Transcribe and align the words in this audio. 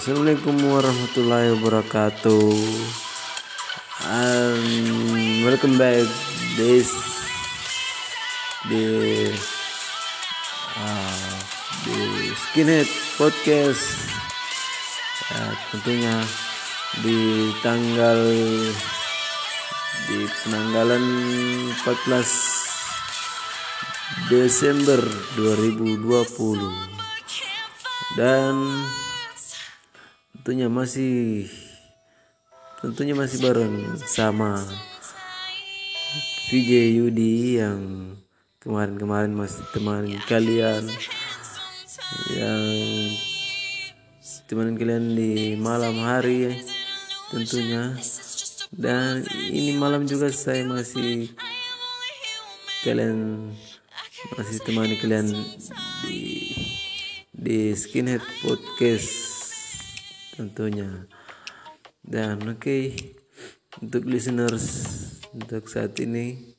assalamualaikum 0.00 0.56
warahmatullahi 0.64 1.52
wabarakatuh. 1.60 2.56
And 4.08 5.44
welcome 5.44 5.76
back 5.76 6.08
this 6.56 6.88
di 8.64 9.28
uh, 10.80 11.36
di 11.84 12.32
Skinhead 12.32 12.88
Podcast. 13.20 14.08
Ya, 15.36 15.52
tentunya 15.68 16.16
di 17.04 17.52
tanggal 17.60 18.24
di 20.08 20.18
penanggalan 20.48 21.04
14 21.76 24.32
Desember 24.32 25.04
2020 25.36 26.08
dan 28.16 28.56
tentunya 30.50 30.66
masih 30.66 31.46
tentunya 32.82 33.14
masih 33.14 33.38
bareng 33.38 33.94
sama 34.02 34.58
VJ 36.50 36.98
Yudi 36.98 37.62
yang 37.62 37.78
kemarin-kemarin 38.58 39.30
masih 39.30 39.62
teman 39.70 40.10
kalian 40.26 40.90
yang 42.34 42.66
teman 44.50 44.74
kalian 44.74 45.14
di 45.14 45.54
malam 45.54 45.94
hari 46.02 46.66
tentunya. 47.30 47.94
Dan 48.74 49.22
ini 49.54 49.78
malam 49.78 50.02
juga 50.02 50.34
saya 50.34 50.66
masih 50.66 51.30
kalian 52.82 53.54
masih 54.34 54.58
temani 54.66 54.98
kalian 54.98 55.30
di 56.10 56.50
di 57.38 57.70
skinhead 57.78 58.26
podcast 58.42 59.29
tentunya. 60.40 61.04
Dan 62.00 62.40
oke 62.48 62.56
okay, 62.56 62.84
untuk 63.84 64.08
listeners 64.08 64.88
untuk 65.36 65.68
saat 65.68 65.92
ini 66.00 66.56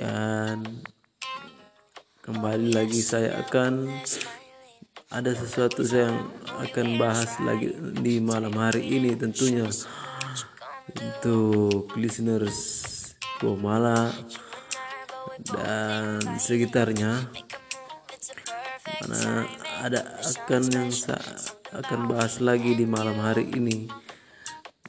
dan 0.00 0.64
kembali 2.24 2.72
lagi 2.72 3.04
saya 3.04 3.36
akan 3.44 3.84
ada 5.12 5.36
sesuatu 5.36 5.84
saya 5.84 6.08
yang 6.08 6.18
akan 6.64 6.86
bahas 6.96 7.36
lagi 7.44 7.68
di 8.00 8.16
malam 8.24 8.56
hari 8.56 8.96
ini 8.96 9.12
tentunya. 9.12 9.68
Untuk 10.94 11.92
listeners 12.00 12.80
Bomala 13.42 14.08
dan 15.42 16.22
sekitarnya 16.38 17.28
mana 19.04 19.44
ada 19.82 20.00
akan 20.22 20.62
yang 20.70 20.88
akan 21.74 22.06
bahas 22.06 22.38
lagi 22.38 22.78
di 22.78 22.86
malam 22.86 23.18
hari 23.18 23.50
ini. 23.50 23.90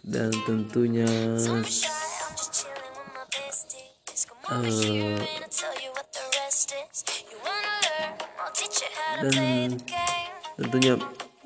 Dan 0.05 0.29
tentunya 0.45 1.09
uh, 4.53 5.17
dan 9.25 9.69
tentunya 10.61 10.93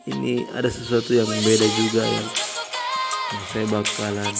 ini 0.03 0.44
ada 0.51 0.67
sesuatu 0.67 1.16
yang 1.16 1.23
beda 1.23 1.67
juga 1.79 2.03
yang, 2.03 2.27
yang 3.31 3.44
saya 3.47 3.66
bakalan 3.71 4.35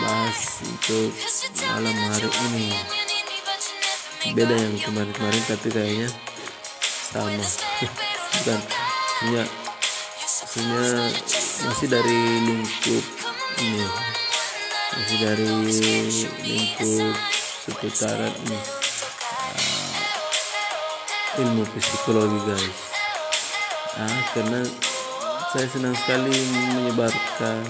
bahas 0.00 0.40
untuk 0.64 1.12
malam 1.60 1.96
hari 2.08 2.30
ini. 2.48 2.68
Beda 4.32 4.56
yang 4.56 4.80
kemarin-kemarin 4.80 5.42
tapi 5.44 5.68
kayaknya 5.68 6.08
sama. 7.12 7.44
Bukan 8.36 8.85
punya 9.16 9.42
punya 10.52 10.84
masih 11.64 11.88
dari 11.88 12.20
lingkup 12.44 13.04
ini. 13.64 13.86
Masih 14.96 15.18
dari 15.24 15.48
lingkup 16.44 17.16
seputaran 17.64 18.32
ini. 18.44 18.58
Uh, 19.56 20.00
ilmu 21.40 21.64
psikologi 21.76 22.40
guys. 22.44 22.78
Ah 23.96 24.20
karena 24.36 24.60
saya 25.52 25.66
senang 25.72 25.96
sekali 25.96 26.36
menyebarkan 26.76 27.64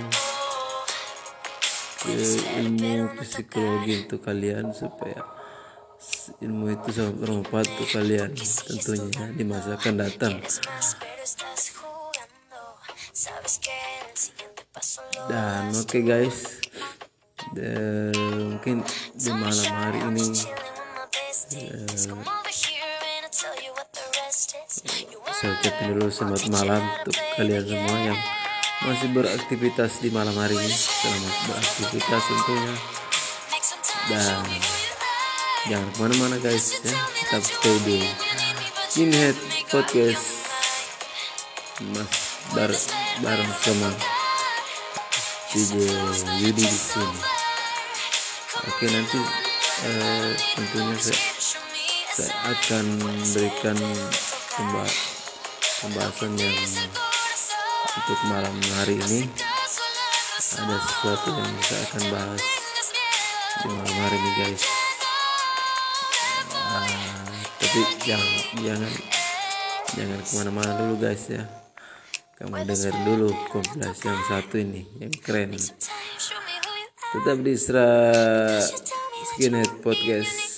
ke 2.02 2.18
ilmu 2.58 3.14
psikologi 3.22 4.06
untuk 4.06 4.22
kalian 4.26 4.74
supaya 4.74 5.35
ilmu 6.42 6.74
itu 6.74 6.88
sangat 6.90 7.14
bermanfaat 7.22 7.66
untuk 7.76 7.88
kalian 7.94 8.30
tentunya 8.34 9.24
di 9.34 9.44
masa 9.46 9.78
akan 9.78 9.94
datang. 10.00 10.34
Dan 15.26 15.62
oke 15.74 15.86
okay 15.86 16.02
guys. 16.02 16.38
De, 17.54 17.70
mungkin 18.42 18.82
di 19.14 19.30
malam 19.30 19.70
hari 19.78 20.00
ini 20.02 20.24
uh, 21.62 22.24
saya 25.36 25.50
ucapin 25.52 25.94
dulu 25.94 26.10
selamat 26.10 26.42
malam 26.50 26.82
untuk 26.82 27.14
kalian 27.38 27.64
semua 27.64 27.96
yang 28.02 28.18
masih 28.82 29.08
beraktivitas 29.14 30.02
di 30.02 30.10
malam 30.10 30.34
hari 30.34 30.58
ini. 30.58 30.74
Selamat 30.74 31.34
beraktivitas 31.48 32.22
tentunya. 32.26 32.74
Dan 34.06 34.42
jangan 35.66 35.88
ke 35.90 35.98
mana-mana 35.98 36.36
guys 36.38 36.78
ya. 36.78 36.94
Tetap 36.94 37.42
stay 37.42 37.76
di 37.82 37.98
Skinhead 38.86 39.36
Podcast. 39.66 40.46
Mas 41.92 42.12
bar 42.54 42.70
bareng 43.20 43.52
sama 43.60 43.90
DJ 45.50 45.72
Yudi 46.40 46.64
di 46.64 46.66
sini. 46.70 47.20
Oke 48.66 48.86
nanti 48.88 49.20
eh, 49.84 50.30
tentunya 50.54 50.96
saya, 50.96 51.20
saya 52.14 52.32
akan 52.54 52.84
memberikan 53.02 53.76
pembahasan 55.82 56.32
yang 56.38 56.56
untuk 57.84 58.18
malam 58.30 58.56
hari 58.80 59.02
ini. 59.02 59.28
Ada 60.56 60.76
sesuatu 60.78 61.28
yang 61.34 61.52
saya 61.60 61.80
akan 61.90 62.02
bahas 62.14 62.42
di 63.60 63.66
malam 63.66 63.96
hari 63.98 64.16
ini 64.16 64.32
guys 64.40 64.75
tapi 67.76 68.08
jangan 68.08 68.32
jangan 68.64 68.92
jangan 69.92 70.18
ke 70.24 70.32
mana-mana 70.32 70.72
dulu 70.80 70.94
guys 70.96 71.28
ya. 71.28 71.44
Kamu 72.40 72.64
dengar 72.64 72.94
dulu 73.04 73.28
kompilasi 73.52 74.08
yang 74.08 74.24
satu 74.32 74.56
ini 74.56 74.88
yang 74.96 75.12
keren. 75.20 75.52
Tetap 77.12 77.36
di 77.44 77.52
Isra 77.52 78.16
Skinhead 79.28 79.84
Podcast 79.84 80.55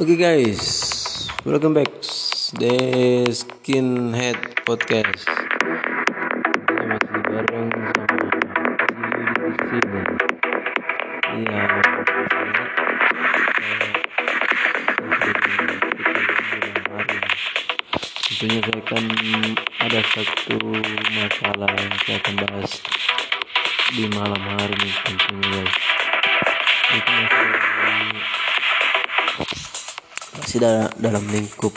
Oke 0.00 0.16
guys, 0.16 1.28
welcome 1.44 1.76
back 1.76 1.92
the 2.56 2.72
Skinhead 3.36 4.64
Podcast. 4.64 5.28
Kita 5.28 6.82
masih 6.88 7.20
bareng 7.20 7.68
sama 7.68 8.16
di 9.36 9.52
sini. 9.60 10.00
Iya. 11.44 11.64
Tentunya 18.24 18.60
saya 18.64 18.80
akan 18.80 19.04
ada 19.84 20.00
satu 20.16 20.56
masalah 21.12 21.70
yang 21.76 21.92
saya 22.08 22.16
akan 22.24 22.34
bahas 22.48 22.72
di 23.92 24.08
malam 24.16 24.42
hari 24.48 24.80
ini 24.80 24.96
tentunya 25.04 25.60
guys. 25.60 25.76
Itu 26.88 27.12
masalah 27.20 27.60
masih 30.38 30.58
da- 30.62 30.92
dalam 31.00 31.26
lingkup 31.26 31.74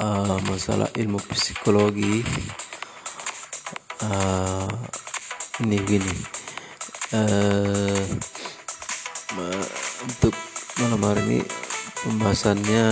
uh, 0.00 0.40
masalah 0.48 0.88
ilmu 0.96 1.20
psikologi 1.28 2.24
uh, 4.00 4.68
ini 5.60 5.76
gini 5.84 6.14
uh, 7.12 8.04
untuk 10.08 10.34
malam 10.80 11.00
hari 11.04 11.20
ini 11.28 11.40
pembahasannya 12.02 12.84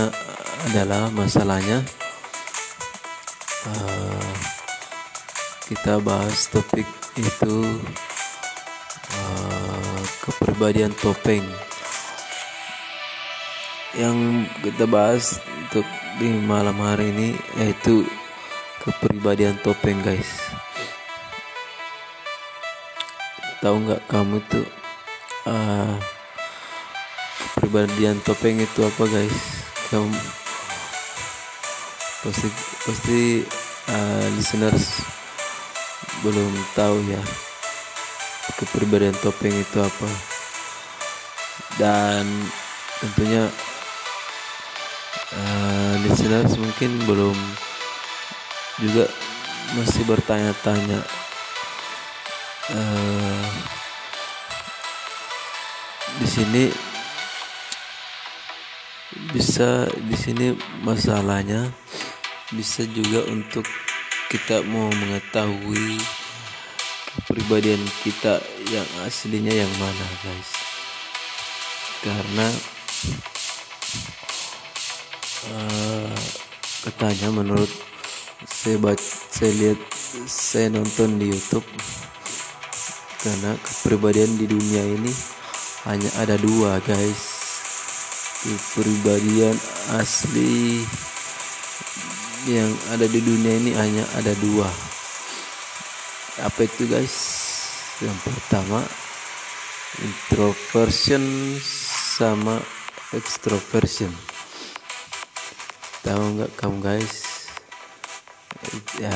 adalah 0.69 1.09
masalahnya 1.09 1.81
uh, 3.65 4.33
kita 5.65 5.97
bahas 6.05 6.45
topik 6.53 6.85
itu 7.17 7.55
uh, 9.17 10.01
kepribadian 10.21 10.93
topeng 11.01 11.43
yang 13.95 14.47
kita 14.63 14.87
bahas 14.87 15.43
untuk 15.67 15.83
di 16.15 16.31
malam 16.47 16.77
hari 16.79 17.11
ini 17.11 17.35
yaitu 17.59 18.07
kepribadian 18.83 19.59
topeng 19.59 19.99
guys. 19.99 20.39
Tahu 23.59 23.75
nggak 23.85 24.01
kamu 24.07 24.39
tuh 24.47 24.65
uh, 25.45 25.95
kepribadian 27.55 28.17
topeng 28.23 28.63
itu 28.63 28.79
apa 28.79 29.03
guys? 29.11 29.37
Kamu 29.91 30.07
pasti 32.21 32.47
pasti 32.87 33.21
uh, 33.91 34.25
listeners 34.39 35.03
belum 36.21 36.53
tahu 36.77 37.01
ya 37.09 37.21
kepribadian 38.55 39.15
topeng 39.19 39.53
itu 39.53 39.77
apa. 39.83 40.09
Dan 41.75 42.25
tentunya 43.01 43.49
uh, 45.35 45.93
listeners 46.03 46.55
mungkin 46.59 46.91
belum 47.07 47.37
juga 48.81 49.05
masih 49.79 50.03
bertanya-tanya. 50.03 50.99
Uh, 52.71 53.47
di 56.21 56.27
sini 56.27 56.63
bisa 59.31 59.87
di 60.07 60.15
sini 60.15 60.55
masalahnya 60.83 61.71
bisa 62.51 62.83
juga 62.87 63.27
untuk 63.31 63.63
kita 64.31 64.63
mau 64.67 64.87
mengetahui 64.91 65.99
kepribadian 67.11 67.79
kita 68.03 68.39
yang 68.71 68.87
aslinya 69.03 69.51
yang 69.51 69.71
mana 69.79 70.07
guys. 70.23 70.51
Karena 72.01 72.47
uh, 75.49 76.13
katanya 76.85 77.33
menurut 77.33 77.69
saya 78.45 78.77
baca 78.77 79.01
saya 79.01 79.51
lihat 79.57 79.79
saya 80.29 80.67
nonton 80.69 81.17
di 81.17 81.33
YouTube 81.33 81.65
karena 83.21 83.53
kepribadian 83.61 84.33
di 84.37 84.45
dunia 84.49 84.81
ini 84.81 85.13
hanya 85.85 86.09
ada 86.21 86.37
dua 86.37 86.81
guys. 86.85 87.41
Kepribadian 88.41 89.53
asli 90.01 90.81
yang 92.49 92.73
ada 92.89 93.05
di 93.05 93.21
dunia 93.21 93.53
ini 93.61 93.71
hanya 93.77 94.01
ada 94.17 94.33
dua. 94.41 94.65
Apa 96.41 96.65
itu 96.65 96.89
guys? 96.89 97.15
Yang 98.01 98.17
pertama 98.25 98.81
introversion 100.01 101.21
sama 102.17 102.57
extroversion 103.13 104.09
tahu 106.01 106.23
nggak 106.37 106.51
kamu 106.57 106.77
guys? 106.81 107.15
Ya. 108.97 109.13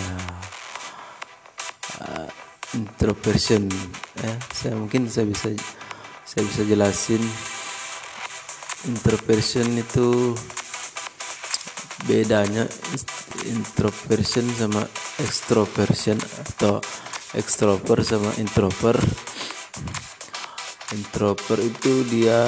Uh, 2.01 2.29
introversion. 2.75 3.71
Ya 4.19 4.33
saya 4.51 4.73
mungkin 4.75 5.07
saya 5.07 5.25
bisa 5.29 5.49
saya 6.27 6.43
bisa 6.45 6.61
jelasin. 6.67 7.23
Introversion 8.85 9.81
itu 9.81 10.37
bedanya 12.05 12.69
introversion 13.49 14.45
sama 14.53 14.85
extroversion 15.17 16.21
atau 16.21 16.77
extrovert 17.33 18.05
sama 18.05 18.29
introvert. 18.37 19.01
Introvert 20.93 21.61
itu 21.65 22.05
dia 22.13 22.45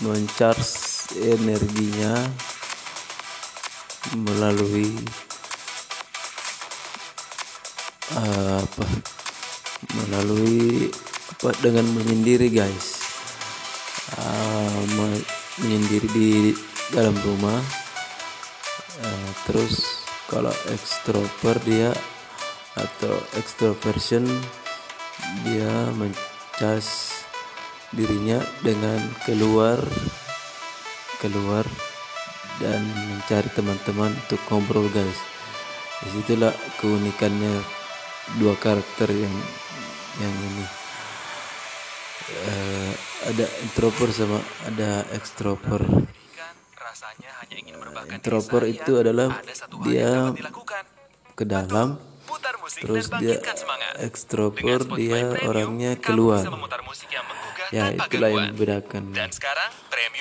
mencharge 0.00 1.12
energinya 1.20 2.16
melalui 4.12 4.92
uh, 8.12 8.60
apa? 8.60 8.86
Melalui 10.04 10.92
apa? 11.32 11.48
Dengan 11.64 11.88
menyendiri 11.96 12.52
guys. 12.52 13.00
Uh, 14.20 14.84
menyendiri 15.64 16.08
di 16.12 16.30
dalam 16.92 17.16
rumah. 17.24 17.64
Uh, 19.00 19.30
terus 19.48 20.04
kalau 20.28 20.52
extrovert 20.68 21.64
dia 21.64 21.90
atau 22.74 23.14
extroversion 23.38 24.26
dia 25.46 25.70
mencas 25.94 27.14
dirinya 27.94 28.42
dengan 28.66 28.98
keluar 29.22 29.78
keluar 31.22 31.62
dan 32.62 32.80
mencari 32.86 33.48
teman-teman 33.50 34.14
untuk 34.14 34.40
ngobrol 34.50 34.86
guys. 34.90 35.18
Di 36.04 36.08
situlah 36.14 36.54
keunikannya 36.78 37.64
dua 38.38 38.54
karakter 38.58 39.10
yang 39.10 39.34
yang 40.22 40.34
ini. 40.34 40.66
Uh, 42.24 42.92
ada 43.28 43.46
introvert 43.60 44.12
sama 44.14 44.38
ada 44.64 45.04
extrovert. 45.12 45.88
Introvert 48.08 48.66
itu 48.70 48.92
adalah 49.00 49.42
dia 49.84 50.32
ke 51.34 51.44
dalam 51.44 51.98
terus 52.80 53.12
dia 53.20 53.38
ekstrovert 54.00 54.88
dia 54.96 55.36
orangnya 55.44 55.98
keluar. 56.00 56.42
ya 57.72 57.90
itulah 57.96 58.28
yang 58.30 58.54
membedakan 58.54 59.10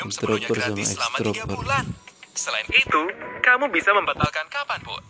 introvert 0.02 0.60
sama 0.64 0.80
ekstrovert 0.80 1.60
Selain 2.34 2.66
itu, 2.74 3.02
kamu 3.46 3.70
bisa 3.70 3.94
membatalkan 3.94 4.50
kapan 4.50 4.82
pun. 4.82 5.04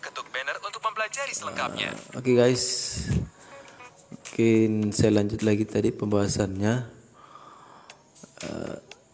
Ketuk 0.00 0.26
banner 0.32 0.56
untuk 0.64 0.80
mempelajari 0.80 1.28
selengkapnya. 1.36 1.92
oke 2.16 2.24
okay 2.24 2.32
guys 2.32 2.64
mungkin 4.08 4.96
saya 4.96 5.12
lanjut 5.12 5.44
lagi 5.44 5.68
tadi 5.68 5.92
pembahasannya 5.92 6.88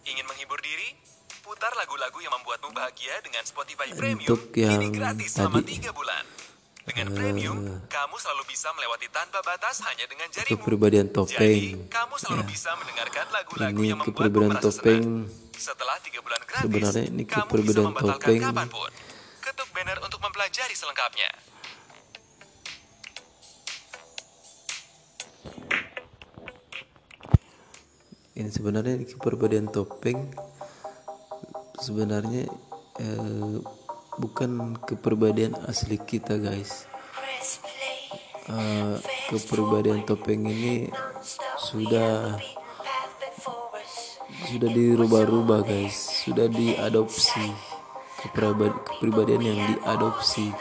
Ingin 0.07 0.23
menghibur 0.31 0.63
diri? 0.63 0.95
Putar 1.43 1.75
lagu-lagu 1.75 2.15
yang 2.23 2.31
membuatmu 2.39 2.71
bahagia 2.71 3.19
dengan 3.27 3.43
Spotify 3.43 3.91
Premium. 3.91 4.23
Untuk 4.23 4.55
yang 4.55 4.79
Ini 4.79 4.95
gratis 4.95 5.35
selama 5.35 5.59
tadi, 5.59 5.83
3 5.83 5.91
bulan. 5.91 6.23
Dengan 6.87 7.07
Premium, 7.11 7.59
kamu 7.91 8.15
selalu 8.15 8.47
bisa 8.47 8.71
melewati 8.71 9.11
tanpa 9.11 9.43
batas 9.43 9.83
hanya 9.83 10.07
dengan 10.07 10.31
jarimu. 10.31 10.55
kepribadian 10.55 11.11
Jadi, 11.11 11.17
topeng 11.19 11.63
kamu 11.91 12.15
selalu 12.15 12.43
Ya. 12.43 12.49
bisa 12.49 12.71
mendengarkan 12.79 13.27
lagu-lagu 13.35 13.75
ini 13.75 13.91
yang 13.91 13.99
membuatmu 13.99 14.15
kepribadian 14.15 14.55
topeng 14.63 15.03
senang. 15.03 15.59
Setelah 15.59 15.97
3 15.99 16.21
bulan 16.23 16.41
gratis, 16.47 16.63
Sebenarnya 16.71 17.05
ini 17.11 17.25
kamu 17.27 17.51
bisa 17.59 17.81
membatalkan 17.83 18.23
topeng. 18.23 18.41
kapan 18.41 18.69
pun. 18.71 18.91
Ketuk 19.43 19.69
banner 19.75 19.99
untuk 19.99 20.21
mempelajari 20.23 20.75
selengkapnya. 20.79 21.31
ini 28.37 28.51
sebenarnya 28.53 29.01
kepribadian 29.17 29.73
topeng 29.73 30.29
sebenarnya 31.81 32.45
eh, 33.01 33.57
bukan 34.17 34.81
kepribadian 34.81 35.57
asli 35.69 36.01
kita 36.01 36.41
guys. 36.41 36.89
Eh, 38.47 38.97
kepribadian 39.29 40.07
topeng 40.07 40.47
ini 40.47 40.87
sudah 41.59 42.39
sudah 44.47 44.71
dirubah-rubah 44.71 45.67
guys. 45.67 46.25
Sudah 46.25 46.47
diadopsi. 46.47 47.51
Kepribadian 48.23 49.43
yang 49.43 49.61
diadopsi. 49.75 50.55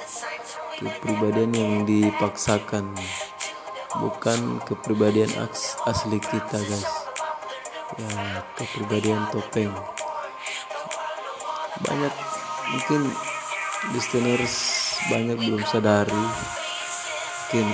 Kepribadian 0.81 1.51
yang 1.55 1.73
dipaksakan. 1.87 2.91
Bukan 3.95 4.59
kepribadian 4.67 5.31
asli 5.87 6.17
kita 6.19 6.59
guys. 6.59 6.91
Ya 7.95 8.43
kepribadian 8.57 9.29
topeng. 9.29 9.71
Banyak 11.85 12.13
mungkin 12.65 13.01
listeners 13.93 14.55
banyak 15.11 15.37
belum 15.37 15.61
sadari. 15.69 16.25
Mungkin 17.45 17.67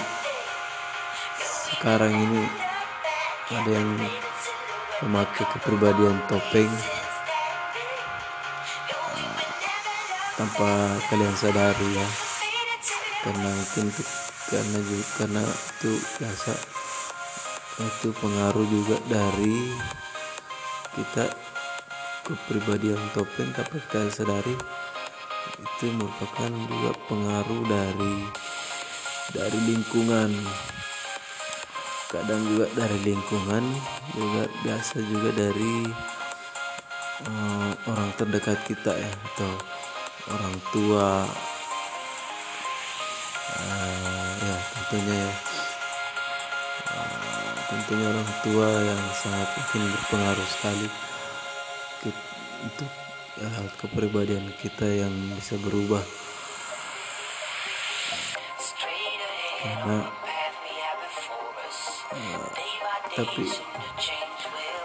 sekarang 1.72 2.12
ini 2.12 2.44
ada 3.52 3.72
yang 3.72 3.92
memakai 5.06 5.46
kepribadian 5.56 6.20
topeng. 6.28 6.72
Eh, 9.16 9.40
tanpa 10.36 11.00
kalian 11.08 11.36
sadari 11.40 11.90
ya. 11.96 12.08
Karena 13.22 13.50
mungkin 13.54 13.86
karena 14.52 14.78
juga 14.84 15.06
karena 15.16 15.44
itu 15.48 15.92
biasa 16.20 16.54
itu 17.82 18.10
pengaruh 18.20 18.68
juga 18.68 18.98
dari 19.08 19.72
kita 20.92 21.26
kepribadian 22.28 23.00
topeng 23.16 23.50
tanpa 23.56 23.80
kita 23.80 24.12
sadari 24.12 24.54
itu 25.62 25.86
merupakan 25.94 26.50
juga 26.50 26.92
pengaruh 27.06 27.62
dari 27.70 28.16
dari 29.32 29.60
lingkungan. 29.70 30.30
Kadang 32.12 32.42
juga 32.44 32.66
dari 32.76 33.00
lingkungan 33.08 33.64
juga 34.12 34.44
biasa 34.66 35.00
juga 35.06 35.30
dari 35.32 35.88
eh, 37.30 37.72
orang 37.88 38.10
terdekat 38.18 38.60
kita 38.68 38.92
ya 38.92 39.12
atau 39.32 39.52
orang 40.34 40.56
tua. 40.74 41.10
Eh, 43.52 44.30
ya 44.42 44.58
tentunya 44.76 45.16
ya. 45.16 45.34
Eh, 46.92 47.54
tentunya 47.70 48.06
orang 48.10 48.32
tua 48.44 48.68
yang 48.82 49.02
sangat 49.16 49.48
mungkin 49.56 49.82
berpengaruh 49.96 50.50
sekali 50.50 50.88
untuk 52.66 53.11
eh, 53.40 53.68
kepribadian 53.80 54.52
kita 54.60 54.84
yang 54.84 55.14
bisa 55.38 55.56
berubah. 55.62 56.04
Karena 59.62 59.98
eh, 62.12 62.48
tapi 63.16 63.46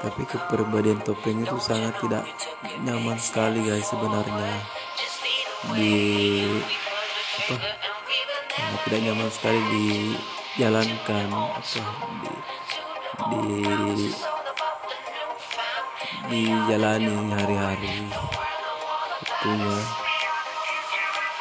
tapi 0.06 0.22
kepribadian 0.28 1.00
topeng 1.02 1.42
itu 1.42 1.58
sangat 1.58 1.96
tidak 1.98 2.22
nyaman 2.84 3.18
sekali 3.18 3.64
guys 3.66 3.88
sebenarnya. 3.90 4.54
Di 5.74 5.96
apa 7.42 7.56
sangat 8.54 8.80
tidak 8.86 9.00
nyaman 9.10 9.30
sekali 9.32 9.60
dijalankan 9.72 11.28
apa 11.34 11.82
di 12.22 12.34
di 13.26 14.35
dijalani 16.26 17.30
hari-hari. 17.30 18.10
Itu 19.22 19.50
ya 19.54 19.78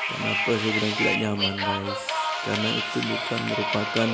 kenapa 0.05 0.49
saya 0.53 0.71
bilang 0.77 0.93
tidak 0.97 1.15
nyaman 1.21 1.53
guys? 1.57 2.01
Karena 2.45 2.69
itu 2.77 2.97
bukan 3.01 3.39
merupakan 3.49 4.09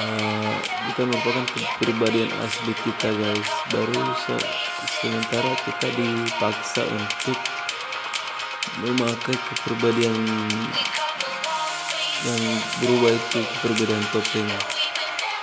uh, 0.00 0.54
bukan 0.88 1.04
merupakan 1.12 1.44
kepribadian 1.52 2.30
asli 2.40 2.72
kita 2.80 3.08
guys. 3.12 3.48
Baru 3.68 4.00
se 4.24 4.36
sementara 5.00 5.52
kita 5.68 5.88
dipaksa 5.92 6.82
untuk 6.88 7.38
memakai 8.80 9.36
kepribadian 9.36 10.16
yang 12.20 12.42
berubah 12.80 13.12
itu 13.12 13.38
kepribadian 13.44 14.04
topeng. 14.12 14.48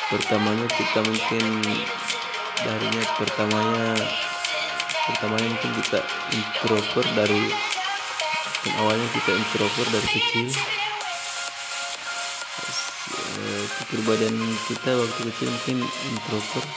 Pertamanya 0.07 0.67
kita 0.71 1.03
mungkin 1.03 1.43
dari 2.65 2.89
pertamanya 3.17 3.93
pertamanya 5.07 5.47
mungkin 5.53 5.71
kita 5.81 5.99
introvert 6.33 7.09
dari 7.13 7.41
awalnya 8.81 9.07
kita 9.13 9.31
introvert 9.37 9.89
dari 9.93 10.07
kecil. 10.11 10.47
Pikir 13.77 13.99
eh, 14.01 14.05
badan 14.05 14.35
kita 14.67 14.91
waktu 14.97 15.21
kecil 15.31 15.47
mungkin 15.53 15.77
introvert 16.11 16.69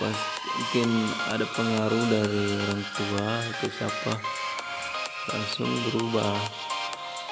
pas 0.00 0.16
mungkin 0.56 0.88
ada 1.28 1.44
pengaruh 1.52 2.04
dari 2.08 2.44
orang 2.56 2.82
tua 2.96 3.26
atau 3.56 3.68
siapa 3.68 4.12
langsung 5.32 5.70
berubah. 5.88 6.36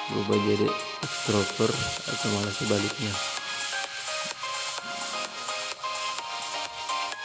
Berubah 0.09 0.37
jadi 0.41 0.67
extrovert 1.05 1.77
atau 2.09 2.27
malah 2.33 2.53
sebaliknya. 2.53 3.38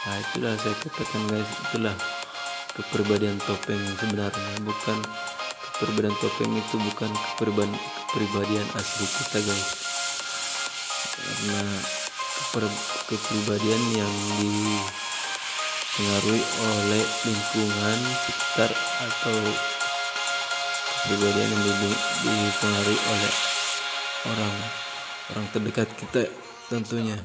nah 0.05 0.17
itulah 0.21 0.53
saya 0.61 0.75
katakan 0.85 1.21
guys 1.33 1.49
itulah 1.69 1.95
kepribadian 2.77 3.41
topeng 3.41 3.81
sebenarnya 3.97 4.53
bukan 4.61 5.01
kepribadian 5.75 6.15
topeng 6.23 6.55
itu 6.55 6.79
bukan 6.79 7.11
kepribadian, 7.11 7.75
kepribadian 8.07 8.63
asli 8.79 9.03
kita 9.03 9.43
guys. 9.43 9.75
Karena 11.19 11.67
keper, 12.15 12.63
kepribadian 13.11 13.83
yang 13.91 14.13
dipengaruhi 14.39 16.39
oleh 16.39 17.03
lingkungan 17.27 17.99
sekitar 18.23 18.71
atau 19.03 19.35
kepribadian 21.03 21.51
yang 21.51 21.83
dipengaruhi 22.23 22.95
oleh 22.95 23.33
orang 24.31 24.55
orang 25.35 25.45
terdekat 25.51 25.91
kita 25.99 26.31
tentunya. 26.71 27.19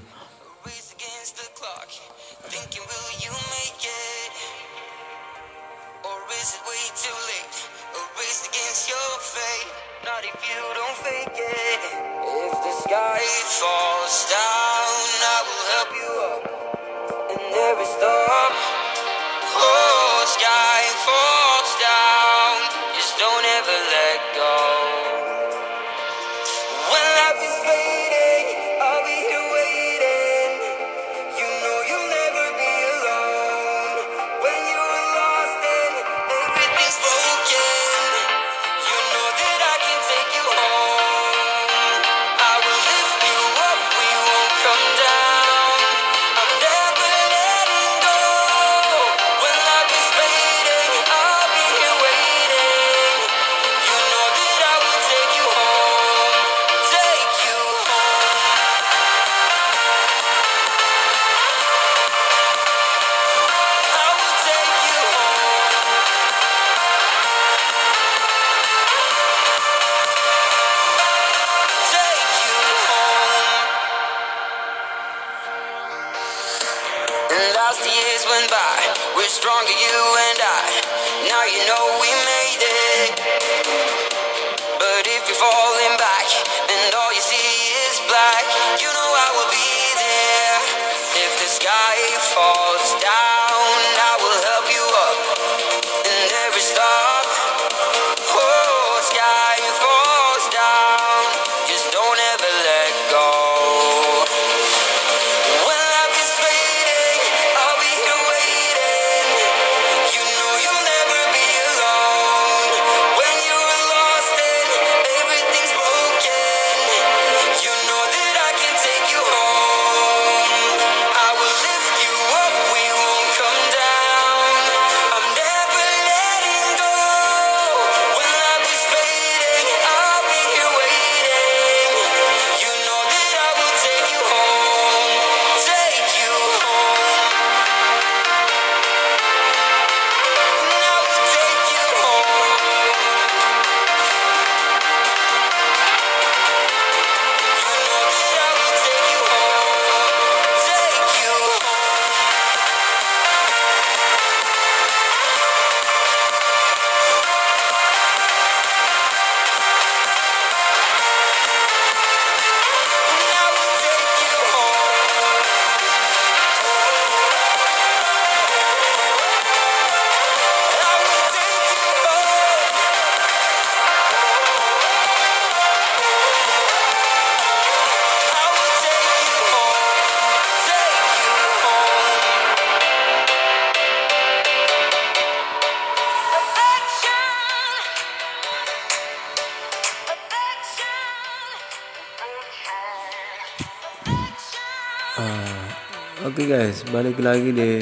guys, 196.50 196.82
balik 196.90 197.14
lagi 197.22 197.54
di 197.54 197.78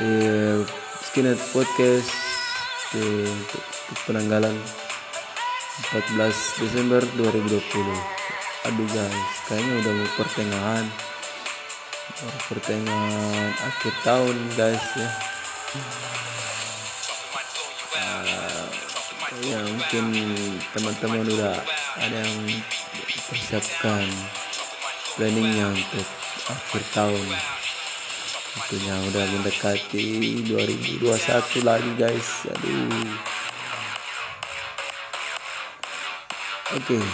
di 0.00 0.12
Skinet 1.04 1.36
Podcast 1.52 2.08
di, 2.96 3.28
di 3.28 3.94
penanggalan 4.08 4.56
14 5.92 6.16
Desember 6.64 7.04
2020. 7.20 7.60
Aduh 8.72 8.88
guys, 8.88 9.32
kayaknya 9.44 9.84
udah 9.84 9.92
mau 10.00 10.10
pertengahan 10.16 10.84
pertengahan 12.48 13.52
akhir 13.60 13.94
tahun 14.00 14.36
guys 14.56 14.84
ya. 14.96 15.10
Uh, 18.00 18.66
ya 19.44 19.58
mungkin 19.60 20.04
teman-teman 20.72 21.20
udah 21.20 21.52
ada 22.00 22.16
yang 22.16 22.48
persiapkan 23.28 24.08
planningnya 25.20 25.76
untuk 25.76 26.25
akhir 26.46 26.82
tahun. 26.94 27.26
Tentunya 28.56 28.96
udah 29.12 29.24
mendekati 29.36 30.06
2021 30.48 31.02
lagi 31.66 31.90
guys. 31.98 32.28
Aduh. 32.48 33.36
Oke. 36.74 36.98
Okay. 36.98 37.04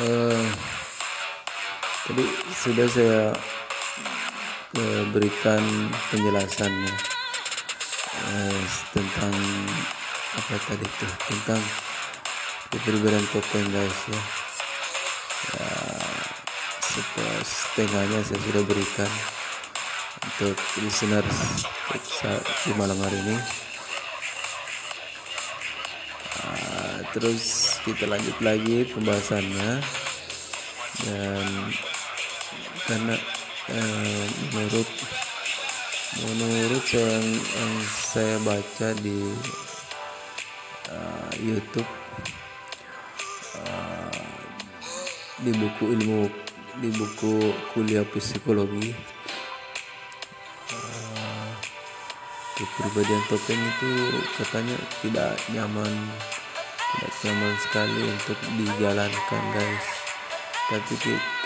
uh, 0.00 0.46
jadi 2.08 2.24
sudah 2.56 2.86
saya 2.88 3.20
uh, 4.80 5.02
berikan 5.12 5.60
penjelasannya 6.08 6.94
uh, 8.32 8.48
eh, 8.48 8.64
tentang 8.96 9.34
apa 10.40 10.56
tadi 10.72 10.86
tuh? 10.88 11.12
Tentang 11.28 11.62
perbedaan 12.80 13.26
token 13.28 13.64
guys 13.72 13.98
ya, 14.08 14.20
ya 15.52 15.77
setengahnya 17.44 18.20
saya 18.26 18.40
sudah 18.42 18.62
berikan 18.66 19.10
untuk 20.18 20.56
listeners 20.82 21.38
saat 22.20 22.42
di 22.66 22.72
malam 22.74 22.98
hari 22.98 23.18
ini. 23.22 23.36
Ah, 26.42 26.98
terus 27.14 27.76
kita 27.86 28.10
lanjut 28.10 28.36
lagi 28.42 28.86
pembahasannya 28.90 29.70
dan 31.06 31.46
karena 32.88 33.14
eh, 33.70 34.26
menurut 34.54 34.88
menurut 36.18 36.84
yang, 36.90 37.26
yang 37.36 37.74
saya 37.86 38.36
baca 38.42 38.88
di 38.98 39.28
uh, 40.90 41.30
YouTube 41.36 41.86
uh, 43.60 44.24
di 45.44 45.52
buku 45.54 45.84
ilmu 45.94 46.47
di 46.78 46.90
buku 46.94 47.50
kuliah 47.74 48.06
psikologi. 48.06 48.94
Kepribadian 52.58 53.22
topeng 53.30 53.58
itu 53.58 53.90
katanya 54.34 54.76
tidak 54.98 55.32
nyaman 55.54 55.94
tidak 56.88 57.12
nyaman 57.22 57.54
sekali 57.62 58.02
untuk 58.02 58.38
dijalankan 58.58 59.42
guys. 59.54 59.86
Tapi 60.68 60.94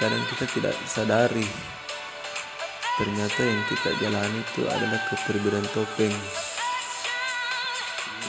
kadang 0.00 0.24
kita 0.32 0.44
tidak 0.56 0.74
sadari 0.88 1.48
ternyata 3.00 3.40
yang 3.40 3.60
kita 3.72 3.90
jalani 4.04 4.40
itu 4.40 4.62
adalah 4.68 5.00
kepribadian 5.08 5.64
topeng. 5.72 6.16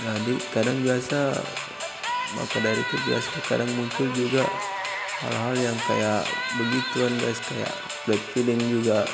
Jadi 0.03 0.33
kadang 0.51 0.77
biasa 0.83 1.35
maka 2.33 2.57
dari 2.59 2.81
itu 2.81 2.95
biasa 3.07 3.29
kadang 3.45 3.69
muncul 3.77 4.09
juga 4.17 4.43
hal-hal 5.23 5.55
yang 5.55 5.77
kayak 5.87 6.21
begituan 6.59 7.13
guys. 7.19 7.39
Kayak 7.47 7.73
bad 8.03 8.21
feeling 8.35 8.61
juga 8.67 9.07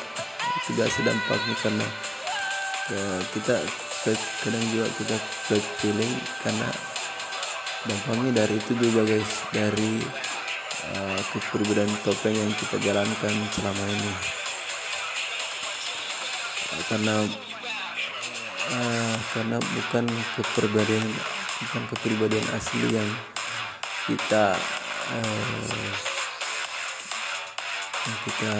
itu 0.59 0.69
biasa 0.73 0.97
dampaknya 1.05 1.55
karena 1.61 1.87
ya, 2.89 3.03
kita 3.37 3.55
kadang 4.41 4.65
juga 4.73 4.85
kita 4.97 5.15
bad 5.49 5.65
feeling 5.77 6.13
karena 6.41 6.69
dampaknya 7.85 8.29
dari 8.43 8.55
itu 8.57 8.73
juga 8.77 9.01
guys. 9.05 9.31
Dari 9.53 9.91
uh, 10.97 11.19
kepribadian 11.33 11.91
topeng 12.01 12.33
yang 12.33 12.51
kita 12.57 12.77
jalankan 12.81 13.33
selama 13.53 13.83
ini. 13.89 14.13
Uh, 16.69 16.83
karena 16.89 17.15
uh, 18.73 19.15
karena 19.33 19.57
bukan 19.61 20.05
kepribadian 20.37 21.05
bukan 21.59 21.83
kepribadian 21.91 22.47
asli 22.55 22.87
yang 22.95 23.09
kita 24.07 24.55
yang 28.09 28.17
kita 28.25 28.53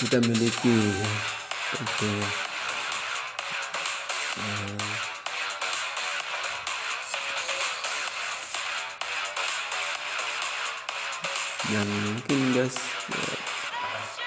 kita 0.00 0.18
miliki 0.24 0.72
ya. 0.72 1.10
Oke. 1.72 2.12
Eh, 4.32 4.80
dan 11.72 11.88
mungkin 11.88 12.38
guys 12.52 12.76
ya, 13.08 13.24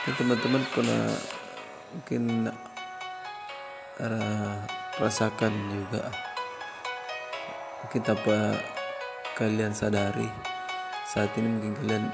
ya 0.06 0.12
teman-teman 0.18 0.64
pernah 0.74 1.06
mungkin 1.94 2.24
uh, 4.02 4.56
rasakan 4.98 5.54
juga 5.70 6.35
mungkin 7.86 8.02
tanpa 8.02 8.58
kalian 9.38 9.70
sadari 9.70 10.26
saat 11.06 11.30
ini 11.38 11.54
mungkin 11.54 11.78
kalian 11.86 12.10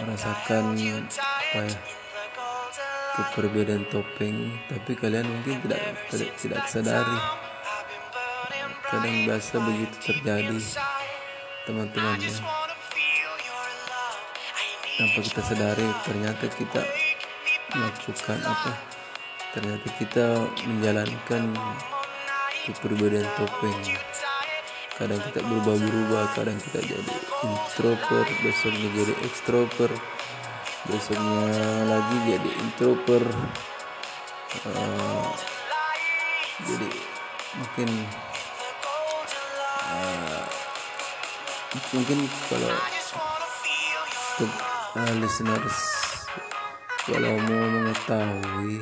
merasakan 0.00 0.72
apa 0.72 1.60
ya 1.68 1.76
keperbedaan 3.12 3.84
topeng. 3.92 4.48
Tapi 4.64 4.96
kalian 4.96 5.28
mungkin 5.28 5.60
tidak 5.60 5.80
tidak, 6.08 6.32
tidak 6.40 6.62
sadari. 6.72 7.20
Kadang 8.88 9.16
biasa 9.28 9.54
begitu 9.60 9.96
terjadi 10.00 10.58
teman-teman 11.68 12.16
ya 12.16 12.32
tanpa 14.96 15.20
kita 15.20 15.40
sadari 15.44 15.88
ternyata 16.08 16.44
kita 16.48 16.82
melakukan 17.76 18.38
apa 18.40 18.72
ternyata 19.52 19.88
kita 20.00 20.26
menjalankan 20.64 21.44
kepribadian 22.66 23.26
topeng. 23.34 23.80
Kadang 24.92 25.20
kita 25.24 25.40
berubah-berubah 25.42 26.24
kadang 26.36 26.58
kita 26.62 26.78
jadi 26.84 27.14
introvert 27.42 28.30
besoknya 28.44 28.88
jadi 28.92 29.14
extrovert 29.26 29.98
besoknya 30.86 31.42
lagi 31.90 32.16
jadi 32.28 32.50
introvert. 32.62 33.30
Uh, 34.68 35.26
jadi 36.62 36.88
mungkin 37.56 37.88
uh, 39.90 40.44
mungkin 41.96 42.18
kalau 42.52 42.72
untuk 44.36 44.52
uh, 44.96 45.14
listeners 45.24 45.78
kalau 47.08 47.34
mau 47.48 47.64
mengetahui 47.64 48.78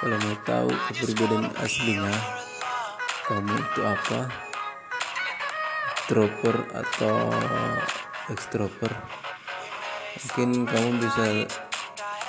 kalau 0.00 0.16
mau 0.22 0.36
tahu 0.46 0.70
kepribadian 0.88 1.50
aslinya 1.60 2.35
kamu 3.26 3.52
itu 3.58 3.80
apa? 3.82 4.30
Introvert 6.06 6.64
atau 6.70 7.34
extrovert? 8.30 8.94
Mungkin 10.22 10.62
kamu 10.62 10.88
bisa 11.02 11.26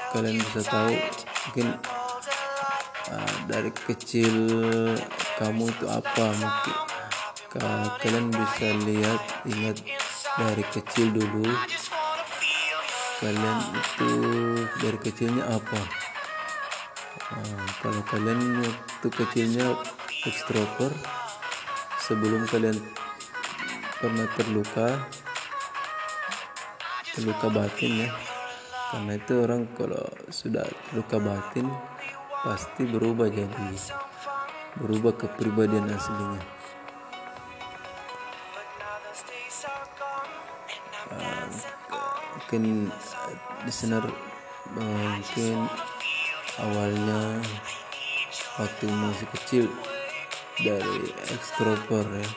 kalian 0.10 0.42
bisa 0.42 0.62
tahu 0.66 0.98
mungkin 1.46 1.68
uh, 3.14 3.36
dari 3.46 3.70
kecil 3.70 4.34
kamu 5.38 5.70
itu 5.70 5.86
apa? 5.86 6.26
Mungkin 6.34 6.76
Ka- 7.48 7.94
kalian 8.04 8.28
bisa 8.34 8.68
lihat 8.84 9.22
ingat 9.46 9.78
dari 10.36 10.64
kecil 10.74 11.14
dulu. 11.14 11.46
Kalian 13.22 13.58
itu 13.72 14.12
dari 14.82 14.98
kecilnya 14.98 15.46
apa? 15.46 15.82
Uh, 17.38 17.66
kalau 17.86 18.02
kalian 18.10 18.66
waktu 18.66 19.08
kecilnya 19.14 19.78
extrovert 20.28 20.94
sebelum 22.04 22.44
kalian 22.52 22.76
pernah 23.98 24.28
terluka 24.36 24.88
terluka 27.16 27.48
batin 27.50 28.06
ya. 28.06 28.10
Karena 28.88 29.20
itu 29.20 29.34
orang 29.44 29.68
kalau 29.76 30.06
sudah 30.32 30.64
terluka 30.88 31.18
batin 31.20 31.68
pasti 32.46 32.84
berubah 32.88 33.28
jadi 33.28 33.68
berubah 34.78 35.18
kepribadian 35.18 35.90
aslinya. 35.90 36.42
Uh, 41.08 41.48
mungkin 42.38 42.64
listener 43.66 44.04
uh, 44.76 45.08
mungkin 45.18 45.68
awalnya 46.62 47.42
waktu 48.58 48.86
masih 48.88 49.28
kecil 49.34 49.66
dari 50.62 51.14
extrovert 51.34 52.10
ya. 52.18 52.30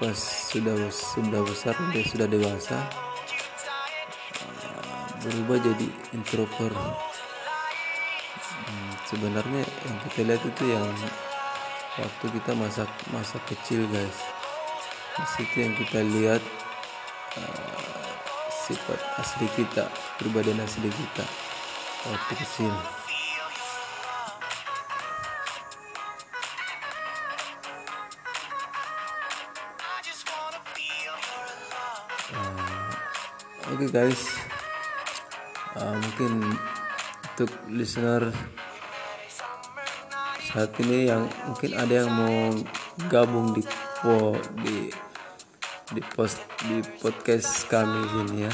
Pas 0.00 0.18
sudah 0.50 0.74
sudah 0.90 1.40
besar 1.46 1.74
dia 1.94 2.04
sudah 2.04 2.26
dewasa 2.26 2.78
uh, 4.42 5.06
berubah 5.22 5.58
jadi 5.62 5.86
introvert 6.12 6.76
Hmm, 8.62 8.94
sebenarnya 9.10 9.62
yang 9.84 9.98
kita 10.06 10.20
lihat 10.22 10.42
itu 10.46 10.64
yang 10.70 10.86
waktu 11.98 12.26
kita 12.40 12.54
masa 12.54 12.86
masa 13.10 13.36
kecil 13.50 13.84
guys. 13.90 14.18
Di 15.12 15.26
situ 15.34 15.56
yang 15.66 15.74
kita 15.76 16.00
lihat 16.00 16.42
uh, 17.36 18.10
sifat 18.64 19.00
asli 19.18 19.50
kita 19.58 19.90
kepribadian 20.16 20.62
asli 20.62 20.88
kita 20.88 21.26
waktu 22.06 22.32
kecil 22.38 22.72
Oke 33.72 33.88
guys, 33.88 34.28
Uh, 35.72 35.96
mungkin 35.96 36.52
untuk 37.32 37.48
listener 37.72 38.28
saat 40.52 40.68
ini 40.84 41.08
yang 41.08 41.24
mungkin 41.48 41.72
ada 41.80 42.04
yang 42.04 42.12
mau 42.12 42.52
gabung 43.08 43.56
di 43.56 43.64
po 44.04 44.36
di 44.60 44.92
di 45.96 46.02
post 46.12 46.44
di 46.68 46.84
podcast 47.00 47.64
kami 47.72 48.04
sini 48.12 48.44
ya. 48.44 48.52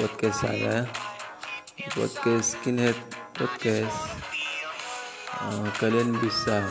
Podcast 0.00 0.48
saya. 0.48 0.88
Podcast 1.92 2.56
skinhead 2.56 2.96
podcast. 3.36 4.16
Uh, 5.44 5.68
kalian 5.76 6.16
bisa 6.24 6.64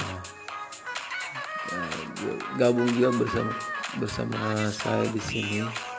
uh, 1.70 1.98
gabung 2.58 2.90
juga 2.98 3.14
bersama 3.22 3.54
bersama 4.02 4.74
saya 4.74 5.06
di 5.14 5.22
sini 5.22 5.93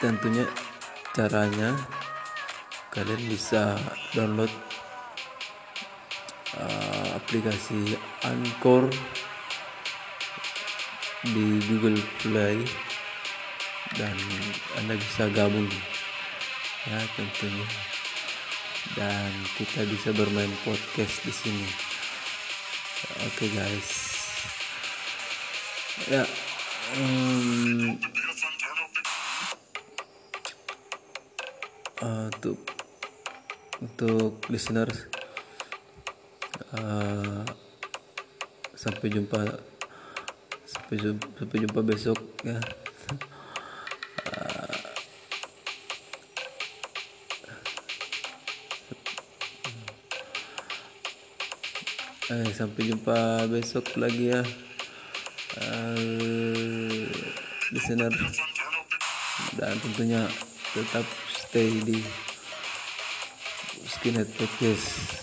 tentunya 0.00 0.48
caranya 1.12 1.76
kalian 2.88 3.20
bisa 3.28 3.76
download 4.16 4.50
uh, 6.56 7.20
aplikasi 7.20 8.00
Anchor 8.24 8.88
di 11.28 11.60
Google 11.68 12.00
Play 12.24 12.64
dan 14.00 14.16
Anda 14.80 14.96
bisa 14.96 15.28
gabung. 15.36 15.68
Ya 16.88 16.98
tentunya. 17.14 17.68
Dan 18.96 19.30
kita 19.60 19.84
bisa 19.84 20.16
bermain 20.16 20.50
podcast 20.64 21.20
di 21.28 21.32
sini. 21.34 21.68
Oke 23.28 23.44
okay, 23.44 23.48
guys. 23.52 23.90
Ya 26.08 26.24
um, 26.96 28.00
uh, 32.02 32.26
untuk 32.28 32.58
untuk 33.80 34.32
listeners 34.52 35.08
uh, 36.76 37.44
sampai 38.76 39.08
jumpa 39.08 39.60
sampai 40.68 40.96
jumpa, 41.00 41.26
sampai 41.40 41.56
jumpa 41.64 41.80
besok 41.84 42.18
ya. 42.44 42.60
Eh, 52.30 52.46
sampai 52.54 52.86
jumpa 52.86 53.50
besok 53.50 53.90
lagi 53.98 54.30
ya. 54.30 54.38
Uh, 55.58 57.10
listener. 57.74 58.14
Dan 59.58 59.74
tentunya 59.82 60.30
tetap 60.70 61.02
stay 61.50 61.82
di 61.82 61.98
skinhead 63.90 64.30
podcast 64.38 65.19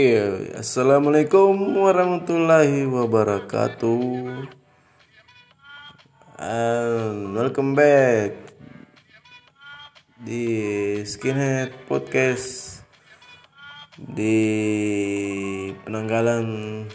Oke, 0.00 0.56
assalamualaikum 0.56 1.76
warahmatullahi 1.76 2.88
wabarakatuh. 2.88 4.00
And 6.40 7.36
welcome 7.36 7.76
back 7.76 8.32
di 10.24 10.48
Skinhead 11.04 11.84
Podcast 11.84 12.80
di 14.00 14.40
penanggalan 15.84 16.88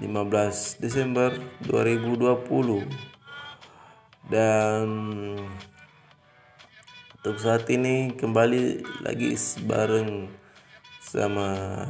15 0.00 0.80
Desember 0.80 1.36
2020 1.60 2.88
dan 4.32 4.88
untuk 7.20 7.36
saat 7.36 7.68
ini 7.68 8.16
kembali 8.16 8.80
lagi 9.04 9.36
bareng 9.60 10.45
sama 11.06 11.86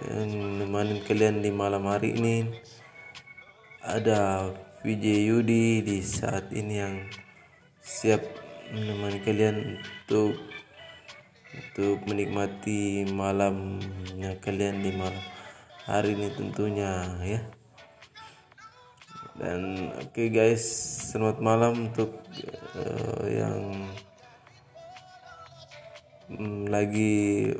yang 0.00 0.30
nemenin 0.64 1.04
kalian 1.04 1.44
di 1.44 1.52
malam 1.52 1.84
hari 1.84 2.16
ini. 2.16 2.48
Ada 3.84 4.48
VJ 4.80 5.04
Yudi 5.28 5.84
di 5.84 6.00
saat 6.00 6.48
ini 6.56 6.74
yang 6.80 6.96
siap 7.84 8.24
menemani 8.72 9.20
kalian 9.20 9.84
untuk 9.84 10.40
untuk 11.48 11.98
menikmati 12.08 13.04
malamnya 13.12 14.36
kalian 14.40 14.80
di 14.80 14.92
malam 14.96 15.24
hari 15.84 16.16
ini 16.16 16.28
tentunya 16.32 17.04
ya. 17.20 17.40
Dan 19.36 19.92
oke 19.92 20.16
okay 20.16 20.28
guys 20.32 20.64
selamat 21.12 21.38
malam 21.44 21.92
untuk 21.92 22.16
uh, 22.80 23.24
yang 23.28 23.86
um, 26.30 26.68
lagi 26.68 27.52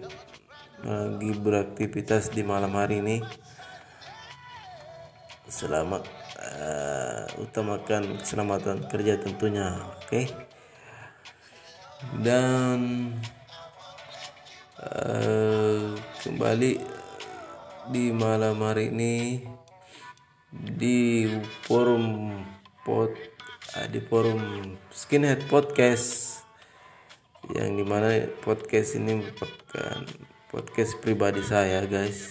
lagi 0.85 1.31
beraktivitas 1.35 2.31
di 2.31 2.47
malam 2.47 2.71
hari 2.77 3.01
ini 3.03 3.17
selamat 5.49 6.05
uh, 6.39 7.25
utamakan 7.41 8.21
keselamatan 8.21 8.85
kerja 8.87 9.19
tentunya 9.19 9.75
oke 9.75 10.07
okay? 10.07 10.25
dan 12.21 13.11
uh, 14.79 15.97
kembali 16.23 16.73
di 17.89 18.05
malam 18.13 18.61
hari 18.61 18.93
ini 18.93 19.17
di 20.53 21.27
forum 21.65 22.37
pod 22.85 23.17
di 23.89 24.01
forum 24.01 24.77
skinhead 24.93 25.45
podcast 25.49 26.38
yang 27.49 27.81
di 27.81 27.85
mana 27.85 28.29
podcast 28.45 29.01
ini 29.01 29.25
merupakan 29.25 30.05
podcast 30.53 31.01
pribadi 31.01 31.41
saya 31.41 31.81
guys. 31.89 32.29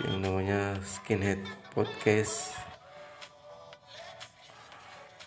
Yang 0.00 0.16
namanya 0.24 0.60
skinhead 0.80 1.44
podcast. 1.76 2.56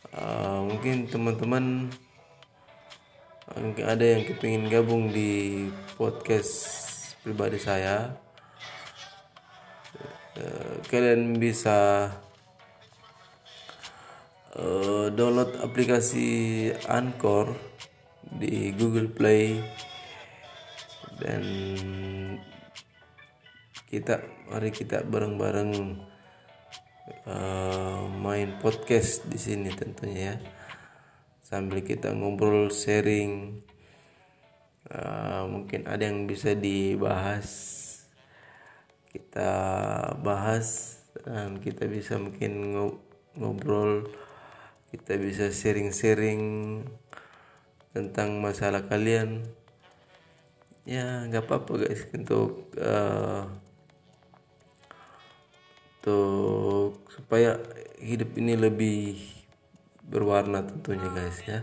Uh, 0.10 0.66
mungkin 0.66 1.06
teman-teman 1.06 1.94
ada 3.86 4.06
yang 4.06 4.26
kepingin 4.26 4.74
gabung 4.74 5.14
di 5.14 5.70
podcast 6.00 6.74
pribadi 7.22 7.62
saya. 7.62 8.18
Eh, 10.42 10.82
kalian 10.90 11.38
bisa 11.38 12.10
uh, 14.58 15.08
download 15.14 15.62
aplikasi 15.62 16.72
Anchor 16.90 17.71
di 18.32 18.72
Google 18.76 19.12
Play. 19.12 19.60
Dan 21.22 21.44
kita 23.92 24.24
mari 24.48 24.72
kita 24.72 25.04
bareng-bareng 25.04 25.72
uh, 27.28 28.08
main 28.08 28.58
podcast 28.64 29.28
di 29.28 29.38
sini 29.38 29.70
tentunya 29.76 30.34
ya. 30.34 30.36
Sambil 31.44 31.84
kita 31.84 32.16
ngobrol 32.16 32.72
sharing 32.72 33.60
uh, 34.88 35.44
mungkin 35.52 35.86
ada 35.86 36.08
yang 36.08 36.24
bisa 36.26 36.56
dibahas. 36.56 37.78
Kita 39.12 39.52
bahas 40.24 40.98
dan 41.28 41.60
kita 41.60 41.84
bisa 41.92 42.16
mungkin 42.16 42.72
ngobrol. 43.36 44.08
Kita 44.88 45.20
bisa 45.20 45.52
sharing-sharing 45.52 46.44
tentang 47.92 48.40
masalah 48.40 48.88
kalian. 48.88 49.44
Ya 50.88 51.28
nggak 51.28 51.46
apa-apa 51.48 51.86
guys. 51.88 52.08
Untuk 52.16 52.72
uh, 52.80 53.46
untuk 56.02 57.06
supaya 57.14 57.62
hidup 58.02 58.34
ini 58.40 58.58
lebih 58.58 59.22
berwarna 60.02 60.66
tentunya 60.66 61.08
guys 61.14 61.38
ya. 61.46 61.62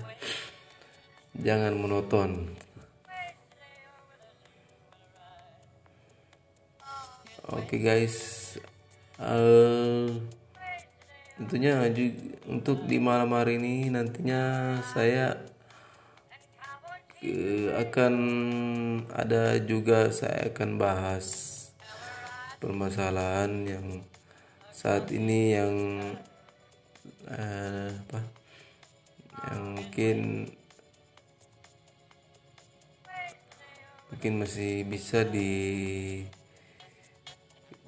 Jangan 1.34 1.74
monoton. 1.74 2.54
Oke 7.48 7.64
okay 7.64 7.80
guys, 7.80 8.16
uh, 9.16 10.04
tentunya 11.40 11.80
untuk 12.44 12.84
di 12.84 13.00
malam 13.00 13.32
hari 13.32 13.56
ini 13.56 13.88
nantinya 13.88 14.76
saya 14.84 15.47
akan 17.74 18.14
ada 19.10 19.58
juga 19.58 20.14
saya 20.14 20.54
akan 20.54 20.78
bahas 20.78 21.26
permasalahan 22.62 23.66
yang 23.66 23.86
saat 24.70 25.10
ini 25.10 25.58
yang 25.58 25.74
uh, 27.26 27.90
apa 27.90 28.20
yang 29.50 29.62
mungkin 29.74 30.18
mungkin 34.14 34.32
masih 34.38 34.86
bisa 34.86 35.26
di 35.26 35.50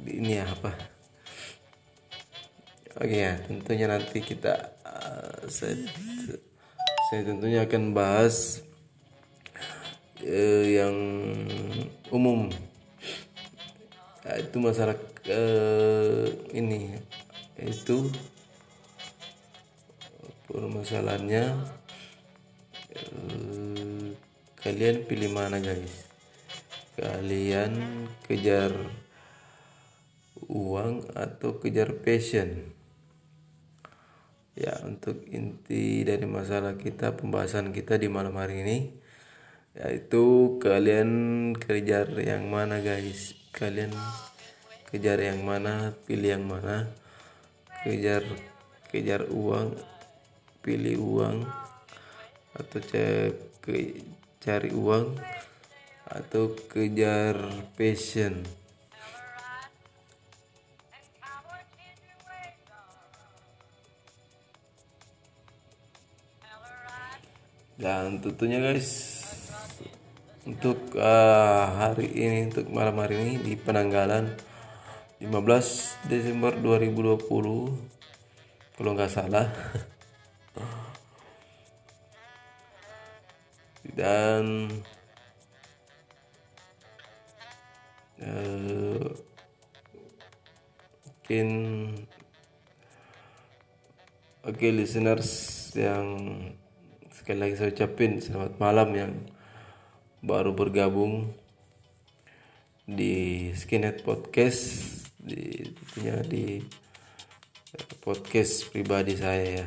ini 0.07 0.43
ya 0.43 0.47
apa. 0.51 0.75
Oke 2.99 3.15
ya 3.15 3.39
tentunya 3.47 3.87
nanti 3.87 4.19
kita 4.19 4.75
uh, 4.83 5.47
saya, 5.47 5.79
saya 7.11 7.21
tentunya 7.23 7.63
akan 7.63 7.95
bahas 7.95 8.67
uh, 10.25 10.65
yang 10.67 10.97
umum. 12.13 12.53
Ya, 14.27 14.33
itu 14.41 14.57
masalah 14.61 14.97
uh, 15.29 16.27
ini. 16.53 16.93
Itu 17.61 18.09
permasalahannya 20.51 21.45
uh, 22.97 24.07
kalian 24.61 24.97
pilih 25.09 25.31
mana 25.33 25.61
guys? 25.61 26.09
Kalian 27.01 28.05
kejar 28.29 28.77
uang 30.49 31.09
atau 31.17 31.57
kejar 31.63 31.97
passion? 32.05 32.77
Ya 34.59 34.77
untuk 34.85 35.25
inti 35.33 36.05
dari 36.05 36.29
masalah 36.29 36.77
kita 36.77 37.17
pembahasan 37.17 37.73
kita 37.73 37.97
di 37.97 38.13
malam 38.13 38.37
hari 38.37 38.61
ini 38.61 39.00
yaitu 39.71 40.59
kalian 40.59 41.11
kejar 41.55 42.11
yang 42.19 42.51
mana 42.51 42.83
guys. 42.83 43.39
Kalian 43.55 43.95
kejar 44.91 45.23
yang 45.23 45.43
mana 45.47 45.95
pilih 46.07 46.39
yang 46.39 46.47
mana. 46.47 46.91
Kejar 47.87 48.27
kejar 48.91 49.31
uang 49.31 49.79
pilih 50.63 50.99
uang. 50.99 51.47
Atau 52.59 52.81
cari 54.43 54.71
uang. 54.75 55.07
Atau 56.11 56.59
kejar 56.67 57.39
passion. 57.79 58.43
Dan 67.81 68.21
tentunya 68.21 68.61
guys 68.61 69.10
untuk 70.49 70.97
uh, 70.97 71.65
hari 71.77 72.09
ini 72.17 72.49
untuk 72.49 72.73
malam 72.73 72.97
hari 72.97 73.21
ini 73.21 73.45
di 73.45 73.61
penanggalan 73.61 74.33
15 75.21 76.09
Desember 76.09 76.57
2020 76.57 77.29
kalau 78.81 78.97
nggak 78.97 79.13
salah. 79.13 79.53
Dan 84.01 84.71
uh, 88.25 89.09
mungkin 91.05 91.49
oke 94.41 94.57
okay, 94.57 94.73
listeners 94.73 95.29
yang 95.77 96.17
sekali 97.13 97.39
lagi 97.45 97.61
saya 97.61 97.77
ucapin 97.77 98.25
selamat 98.25 98.57
malam 98.57 98.89
yang 98.97 99.13
baru 100.21 100.53
bergabung 100.53 101.33
di 102.85 103.49
Skinhead 103.57 104.05
Podcast 104.05 104.69
di 105.17 105.65
tentunya 105.65 106.17
di 106.21 106.61
eh, 107.73 107.95
podcast 108.05 108.69
pribadi 108.69 109.17
saya 109.17 109.65
ya. 109.65 109.67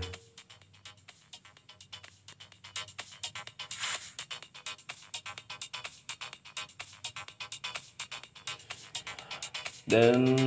Dan 9.89 10.37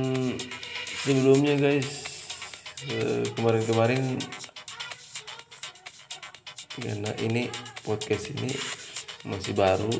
sebelumnya 1.03 1.59
guys 1.59 2.07
eh, 2.87 3.27
kemarin-kemarin 3.35 4.19
karena 6.79 7.11
ini 7.19 7.51
podcast 7.83 8.31
ini 8.31 8.76
masih 9.27 9.53
baru. 9.53 9.91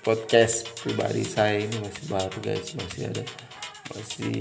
Podcast 0.00 0.72
pribadi 0.80 1.26
saya 1.26 1.60
ini 1.60 1.76
masih 1.82 2.04
baru 2.08 2.38
guys. 2.40 2.72
Masih 2.72 3.02
ada 3.12 3.22
masih 3.92 4.40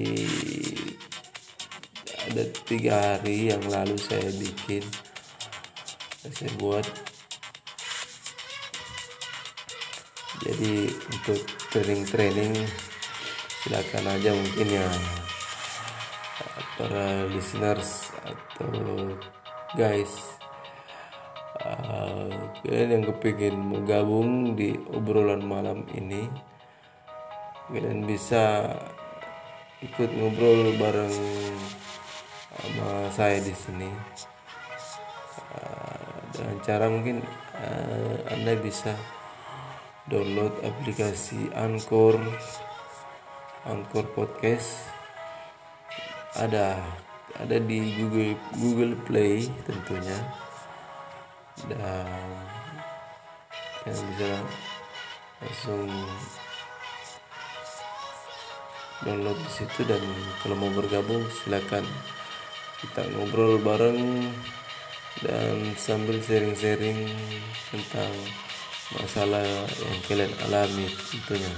ada 2.32 2.44
tiga 2.64 2.96
hari 2.96 3.52
yang 3.52 3.64
lalu 3.68 4.00
saya 4.00 4.30
bikin. 4.40 4.86
Saya 6.24 6.54
buat. 6.56 6.88
Jadi 10.44 10.92
untuk 10.92 11.40
training-training 11.72 12.52
silakan 13.64 14.06
aja 14.12 14.36
mungkin 14.36 14.68
ya 14.76 14.88
para 16.76 17.30
listeners 17.30 18.12
atau 18.28 18.68
guys 19.78 20.33
kalian 22.62 23.02
yang 23.02 23.04
kepingin 23.10 23.58
gabung 23.90 24.54
di 24.54 24.78
obrolan 24.94 25.42
malam 25.42 25.82
ini 25.98 26.30
kalian 27.74 28.06
bisa 28.06 28.70
ikut 29.84 30.10
ngobrol 30.16 30.78
bareng 30.80 31.16
sama 32.54 33.10
saya 33.12 33.42
di 33.42 33.52
sini. 33.52 33.90
Uh, 35.54 36.18
dengan 36.34 36.58
cara 36.64 36.86
mungkin 36.88 37.20
uh, 37.58 38.16
anda 38.32 38.54
bisa 38.58 38.94
download 40.08 40.54
aplikasi 40.64 41.52
Anchor 41.58 42.16
Anchor 43.68 44.06
Podcast. 44.14 44.88
Ada 46.34 46.82
ada 47.38 47.58
di 47.58 47.98
Google 47.98 48.38
Google 48.58 48.96
Play 49.06 49.50
tentunya 49.66 50.18
dan 51.68 52.08
yang 53.84 54.00
bisa 54.14 54.32
langsung 55.44 55.90
download 59.04 59.36
di 59.36 59.52
situ 59.52 59.82
dan 59.84 60.04
kalau 60.40 60.56
mau 60.56 60.72
bergabung 60.72 61.24
silakan 61.44 61.84
kita 62.80 63.04
ngobrol 63.16 63.60
bareng 63.60 64.32
dan 65.24 65.76
sambil 65.78 66.20
sharing-sharing 66.20 67.12
tentang 67.72 68.12
masalah 69.00 69.44
yang 69.44 70.00
kalian 70.08 70.34
alami 70.48 70.88
tentunya. 71.12 71.54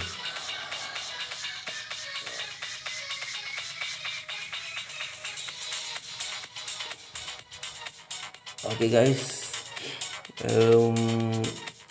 Oke 8.65 8.89
guys, 8.89 9.44
Em, 10.43 10.91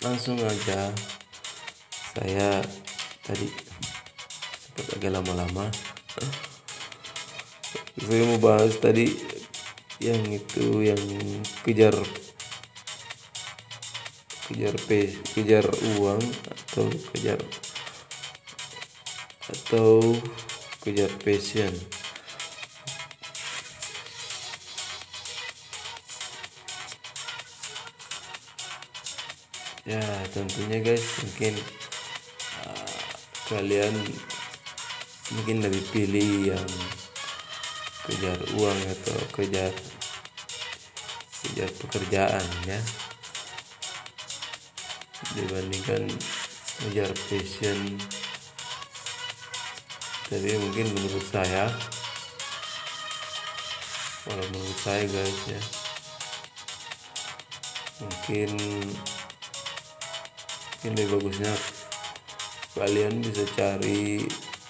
langsung 0.05 0.37
aja 0.37 0.93
saya 2.13 2.61
tadi 3.25 3.49
sempat 4.61 4.85
agak 4.93 5.11
lama-lama. 5.17 5.73
Saya 7.97 8.21
mau 8.29 8.37
bahas 8.37 8.77
tadi 8.77 9.17
yang 9.97 10.21
itu 10.29 10.85
yang 10.85 11.01
kejar 11.65 11.97
kejar 14.45 14.77
pe 14.85 15.09
kejar 15.33 15.65
uang 15.97 16.21
atau 16.45 16.85
kejar 17.17 17.41
atau 19.49 20.13
kejar 20.85 21.09
passion 21.25 21.73
tentunya 30.35 30.83
guys 30.83 31.23
mungkin 31.23 31.55
uh, 32.67 32.99
kalian 33.47 33.95
mungkin 35.31 35.63
lebih 35.63 35.79
pilih 35.95 36.51
yang 36.51 36.67
kejar 38.03 38.35
uang 38.59 38.79
atau 38.91 39.15
kejar 39.31 39.71
kejar 41.39 41.71
pekerjaan 41.79 42.43
ya. 42.67 42.79
Dibandingkan 45.39 46.03
kejar 46.83 47.15
passion. 47.31 47.95
Tapi 50.27 50.51
mungkin 50.59 50.91
menurut 50.99 51.23
saya 51.31 51.71
kalau 54.27 54.45
menurut 54.51 54.79
saya 54.83 55.05
guys 55.07 55.39
ya 55.47 55.61
mungkin 58.03 58.51
lebih 60.93 61.17
bagusnya. 61.17 61.53
Kalian 62.75 63.23
bisa 63.23 63.47
cari 63.55 64.21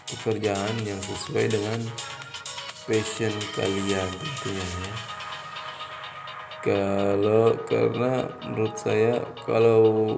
pekerjaan 0.05 0.75
yang 0.85 1.01
sesuai 1.01 1.45
dengan 1.49 1.79
passion 2.85 3.33
kalian 3.57 4.09
tentunya 4.13 4.67
ya. 4.85 4.93
Kalau 6.65 7.45
karena 7.65 8.29
menurut 8.45 8.75
saya 8.77 9.21
kalau 9.45 10.17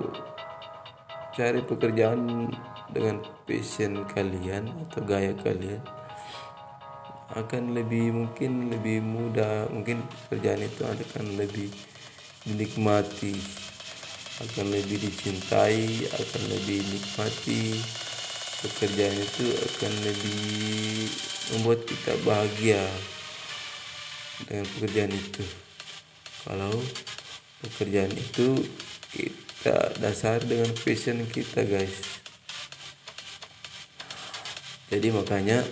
cari 1.36 1.64
pekerjaan 1.64 2.52
dengan 2.92 3.24
passion 3.48 4.04
kalian 4.12 4.68
atau 4.88 5.02
gaya 5.04 5.32
kalian 5.40 5.80
akan 7.36 7.76
lebih 7.76 8.16
mungkin 8.16 8.72
lebih 8.72 9.04
mudah. 9.04 9.68
Mungkin 9.72 10.04
pekerjaan 10.28 10.64
itu 10.64 10.82
akan 10.84 11.26
lebih 11.40 11.72
dinikmati 12.48 13.67
akan 14.38 14.70
lebih 14.70 15.02
dicintai 15.02 16.06
akan 16.14 16.42
lebih 16.54 16.86
nikmati 16.94 17.74
pekerjaan 18.62 19.18
itu 19.18 19.46
akan 19.50 19.94
lebih 20.06 20.46
membuat 21.54 21.82
kita 21.90 22.14
bahagia 22.22 22.84
dengan 24.46 24.66
pekerjaan 24.78 25.14
itu. 25.14 25.46
Kalau 26.46 26.74
pekerjaan 27.66 28.14
itu 28.14 28.62
kita 29.10 29.98
dasar 29.98 30.38
dengan 30.46 30.70
passion 30.86 31.26
kita 31.26 31.66
guys. 31.66 31.98
Jadi 34.94 35.08
makanya 35.10 35.66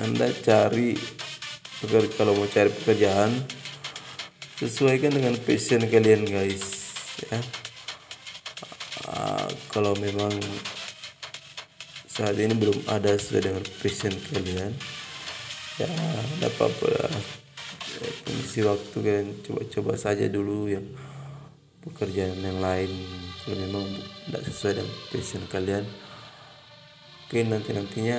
anda 0.00 0.32
cari 0.32 0.96
kalau 2.16 2.32
mau 2.40 2.48
cari 2.48 2.72
pekerjaan 2.72 3.36
sesuaikan 4.56 5.12
dengan 5.12 5.36
passion 5.44 5.84
kalian 5.84 6.24
guys 6.24 6.64
ya 7.28 7.65
kalau 9.76 9.92
memang 10.00 10.32
saat 12.08 12.32
ini 12.40 12.56
belum 12.56 12.88
ada 12.88 13.12
sesuai 13.12 13.44
dengan 13.44 13.64
passion 13.76 14.16
kalian 14.32 14.72
ya 15.76 15.84
lah. 15.84 17.12
Ya, 18.00 18.08
mengisi 18.24 18.64
waktu 18.64 18.96
kalian 18.96 19.28
coba-coba 19.44 20.00
saja 20.00 20.24
dulu 20.32 20.72
yang 20.72 20.88
pekerjaan 21.84 22.40
yang 22.40 22.56
lain 22.56 22.88
kalau 23.44 23.56
memang 23.68 23.84
tidak 24.24 24.42
sesuai 24.48 24.72
dengan 24.80 24.92
passion 25.12 25.42
kalian 25.52 25.84
mungkin 27.28 27.46
nanti 27.52 27.70
nantinya 27.76 28.18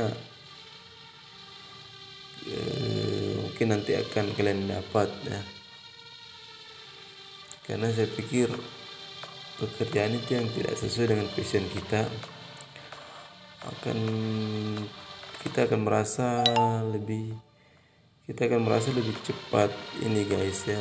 eh, 2.54 3.34
mungkin 3.42 3.68
nanti 3.74 3.98
akan 3.98 4.26
kalian 4.38 4.70
dapat 4.70 5.10
ya 5.26 5.42
karena 7.66 7.90
saya 7.90 8.06
pikir 8.14 8.77
pekerjaan 9.58 10.14
itu 10.14 10.38
yang 10.38 10.48
tidak 10.54 10.78
sesuai 10.78 11.08
dengan 11.14 11.28
passion 11.34 11.66
kita 11.74 12.02
akan 13.68 14.00
kita 15.44 15.66
akan 15.68 15.82
merasa 15.82 16.46
lebih 16.88 17.34
kita 18.28 18.52
akan 18.52 18.68
merasa 18.68 18.92
lebih 18.92 19.16
cepat 19.24 19.72
ini 20.04 20.28
guys 20.28 20.68
ya. 20.68 20.76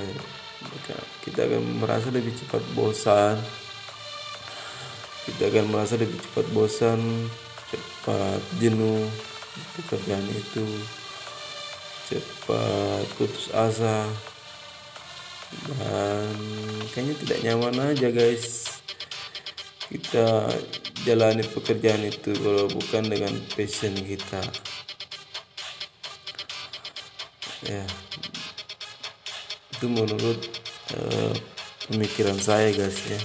Kita 1.22 1.47
akan 1.47 1.79
merasa 1.79 2.11
lebih 2.11 2.35
cepat 2.35 2.59
bosan. 2.74 3.39
Kita 5.31 5.55
akan 5.55 5.64
merasa 5.70 5.95
lebih 5.95 6.18
cepat 6.18 6.47
bosan 6.51 6.99
cepat 7.70 8.43
jenuh 8.62 9.07
pekerjaan 9.79 10.27
itu 10.31 10.66
cepat 12.07 13.03
putus 13.18 13.51
asa 13.51 14.07
dan 15.67 16.35
kayaknya 16.93 17.15
tidak 17.25 17.39
nyaman 17.47 17.77
aja 17.93 18.09
guys. 18.11 18.79
Kita 19.87 20.51
jalani 21.07 21.47
pekerjaan 21.47 22.03
itu 22.03 22.35
kalau 22.35 22.67
bukan 22.67 23.07
dengan 23.07 23.33
passion 23.55 23.95
kita. 23.95 24.43
Ya. 27.67 27.87
Itu 29.77 29.87
menurut 29.87 30.41
uh, 30.99 31.35
pemikiran 31.87 32.39
saya 32.43 32.75
guys 32.75 32.99
ya. 33.07 33.21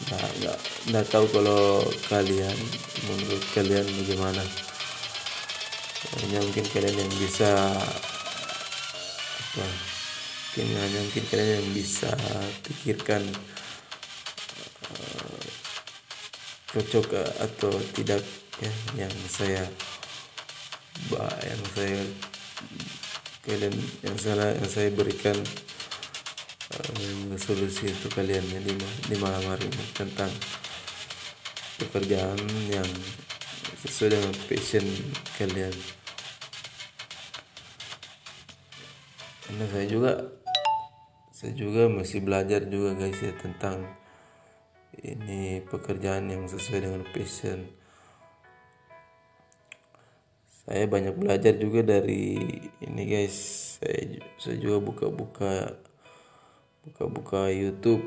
Nggak 0.00 0.28
nggak 0.40 0.58
nggak 0.90 1.06
tahu 1.12 1.26
kalau 1.30 1.84
kalian 2.10 2.58
menurut 3.06 3.44
kalian 3.54 3.86
bagaimana. 3.86 4.42
Hanya 6.10 6.42
mungkin 6.42 6.66
kalian 6.74 6.96
yang 7.06 7.12
bisa 7.22 7.50
apa 9.40 9.89
mungkin 10.50 10.82
hanya 10.82 10.98
mungkin 11.06 11.24
kalian 11.30 11.62
yang 11.62 11.68
bisa 11.70 12.10
pikirkan 12.66 13.22
uh, 14.90 15.42
cocok 16.74 17.22
atau 17.38 17.70
tidak 17.94 18.18
ya 18.58 19.06
yang 19.06 19.14
saya 19.30 19.62
yang 21.46 21.62
saya 21.70 22.02
kalian 23.46 23.74
yang 24.02 24.16
salah 24.18 24.50
yang 24.50 24.66
saya 24.66 24.90
berikan 24.90 25.38
uh, 26.74 27.38
solusi 27.38 27.86
untuk 27.94 28.18
kalian 28.18 28.42
ya 28.50 28.58
di, 28.58 28.74
di 29.06 29.16
malam 29.22 29.46
hari 29.46 29.70
ini 29.70 29.86
tentang 29.94 30.34
pekerjaan 31.78 32.42
yang 32.74 32.90
sesuai 33.86 34.18
dengan 34.18 34.34
passion 34.50 34.82
kalian. 35.38 35.74
Karena 39.46 39.64
saya 39.70 39.86
juga 39.86 40.39
saya 41.40 41.56
juga 41.56 41.88
masih 41.88 42.20
belajar 42.20 42.68
juga 42.68 43.00
guys 43.00 43.16
ya 43.16 43.32
tentang 43.32 43.88
ini 45.00 45.64
pekerjaan 45.64 46.28
yang 46.28 46.44
sesuai 46.44 46.84
dengan 46.84 47.00
passion. 47.16 47.64
Saya 50.68 50.84
banyak 50.84 51.16
belajar 51.16 51.56
juga 51.56 51.96
dari 51.96 52.36
ini 52.84 53.02
guys. 53.08 53.36
Saya 53.80 54.20
saya 54.36 54.60
juga 54.60 54.84
buka-buka 54.84 55.80
buka-buka 56.84 57.48
YouTube. 57.48 58.04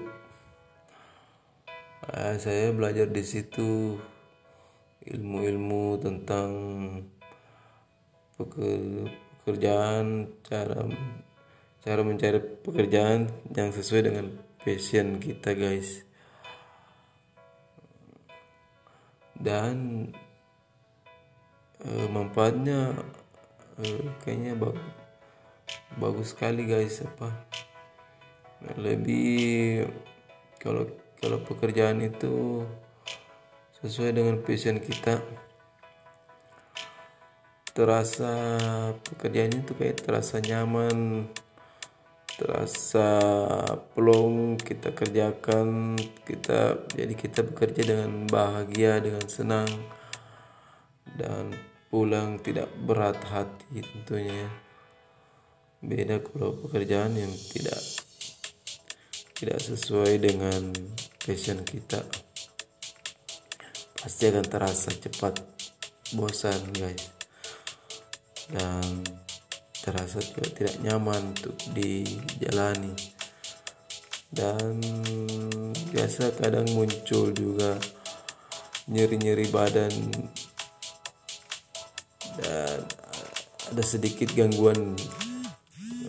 Nah, 2.06 2.38
saya 2.38 2.70
belajar 2.70 3.10
di 3.10 3.26
situ 3.26 3.98
ilmu-ilmu 5.10 5.98
tentang 6.06 6.50
pekerjaan 8.38 10.30
cara 10.46 10.86
cara 11.84 12.00
mencari 12.00 12.40
pekerjaan 12.64 13.28
yang 13.52 13.76
sesuai 13.76 14.08
dengan 14.08 14.32
passion 14.64 15.20
kita 15.20 15.52
guys. 15.52 16.08
Dan 19.36 20.08
uh, 21.84 22.08
manfaatnya 22.08 22.96
uh, 23.84 24.04
kayaknya 24.24 24.56
bag 24.56 24.80
bagus 26.00 26.32
sekali 26.32 26.64
guys 26.64 27.04
apa. 27.04 27.52
Lebih 28.80 29.84
kalau 30.64 30.88
kalau 31.20 31.44
pekerjaan 31.44 32.00
itu 32.00 32.64
sesuai 33.84 34.16
dengan 34.16 34.40
passion 34.40 34.80
kita 34.80 35.20
terasa 37.76 38.32
pekerjaannya 39.04 39.68
itu 39.68 39.74
kayak 39.76 40.00
terasa 40.00 40.40
nyaman 40.40 41.28
terasa 42.34 43.10
pelong 43.94 44.58
kita 44.58 44.90
kerjakan 44.92 45.94
kita 46.26 46.82
jadi 46.98 47.14
kita 47.14 47.46
bekerja 47.46 47.82
dengan 47.94 48.26
bahagia 48.26 48.98
dengan 48.98 49.26
senang 49.30 49.70
dan 51.14 51.54
pulang 51.94 52.42
tidak 52.42 52.74
berat 52.90 53.22
hati 53.30 53.86
tentunya. 53.86 54.50
Beda 55.84 56.18
kalau 56.26 56.58
pekerjaan 56.66 57.14
yang 57.14 57.30
tidak 57.54 57.78
tidak 59.38 59.60
sesuai 59.62 60.18
dengan 60.18 60.74
passion 61.22 61.62
kita. 61.62 62.02
Pasti 63.94 64.24
akan 64.26 64.46
terasa 64.48 64.90
cepat 64.90 65.38
bosan 66.18 66.62
guys. 66.74 67.14
Dan 68.50 69.06
terasa 69.84 70.24
juga 70.24 70.48
tidak 70.56 70.80
nyaman 70.80 71.36
untuk 71.36 71.60
dijalani. 71.76 72.96
Dan 74.34 74.80
biasa 75.92 76.34
kadang 76.40 76.66
muncul 76.74 77.36
juga 77.36 77.78
nyeri-nyeri 78.90 79.48
badan 79.54 79.94
dan 82.42 82.82
ada 83.70 83.84
sedikit 83.86 84.34
gangguan 84.34 84.98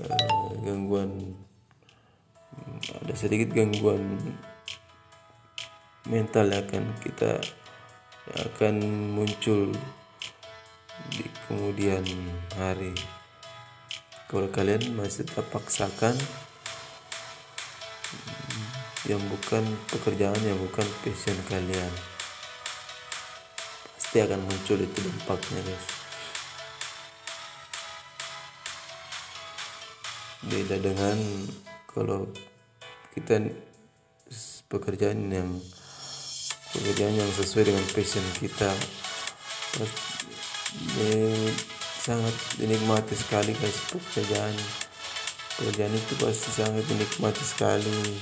uh, 0.02 0.50
gangguan 0.64 1.36
ada 3.04 3.14
sedikit 3.14 3.52
gangguan 3.52 4.16
mental 6.08 6.48
yang 6.48 6.64
akan 6.64 6.84
kita 7.04 7.32
yang 8.24 8.40
akan 8.52 8.74
muncul 9.12 9.68
di 11.12 11.24
kemudian 11.46 12.04
hari 12.56 12.92
kalau 14.34 14.50
kalian 14.50 14.98
masih 14.98 15.22
tetap 15.22 15.46
paksakan 15.54 16.18
yang 19.06 19.22
bukan 19.30 19.62
pekerjaan 19.94 20.42
yang 20.42 20.58
bukan 20.58 20.82
passion 21.06 21.38
kalian 21.46 21.92
pasti 23.94 24.18
akan 24.18 24.42
muncul 24.42 24.82
itu 24.82 24.98
dampaknya 25.06 25.62
guys. 25.62 25.86
Beda 30.50 30.82
dengan 30.82 31.18
kalau 31.86 32.26
kita 33.14 33.38
pekerjaan 34.66 35.30
yang 35.30 35.62
pekerjaan 36.74 37.14
yang 37.22 37.30
sesuai 37.38 37.70
dengan 37.70 37.86
passion 37.94 38.26
kita. 38.42 38.74
Ini 40.74 41.22
sangat 42.04 42.36
dinikmati 42.60 43.16
sekali 43.16 43.56
guys 43.56 43.80
pekerjaan. 43.88 44.52
Pekerjaan 45.56 45.94
itu 45.96 46.12
pasti 46.20 46.52
sangat 46.52 46.84
dinikmati 46.84 47.40
sekali. 47.40 48.20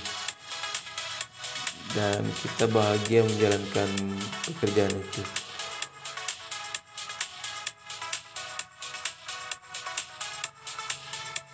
Dan 1.90 2.22
kita 2.46 2.70
bahagia 2.70 3.26
menjalankan 3.26 3.90
pekerjaan 4.46 4.94
itu. 4.94 5.22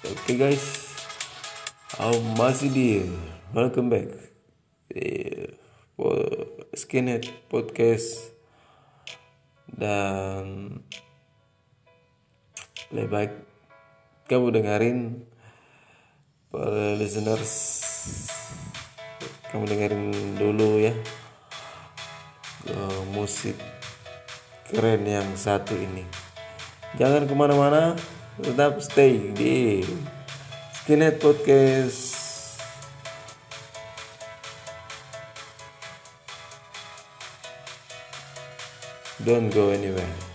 Oke 0.09 0.13
okay 0.13 0.37
guys 0.37 0.89
aku 1.97 2.21
masih 2.37 2.69
di 2.69 2.89
welcome 3.57 3.89
back. 3.89 4.13
Skinhead 6.77 7.25
Podcast. 7.49 8.37
Dan 9.69 10.79
lebih 12.89 13.11
baik 13.13 13.33
kamu 14.29 14.53
dengerin 14.53 14.99
para 16.49 16.97
listeners. 16.97 17.55
Kamu 19.49 19.65
dengerin 19.69 20.05
dulu 20.37 20.81
ya. 20.81 20.93
Musik 23.17 23.57
keren 24.69 25.09
yang 25.09 25.29
satu 25.37 25.73
ini. 25.73 26.05
Jangan 27.01 27.25
ke 27.25 27.35
mana-mana 27.37 27.97
tetap 28.41 28.81
stay 28.85 29.33
di 29.33 29.85
Skinhead 30.77 31.21
Podcast. 31.21 32.17
Don't 39.25 39.53
go 39.53 39.73
anywhere. 39.73 40.28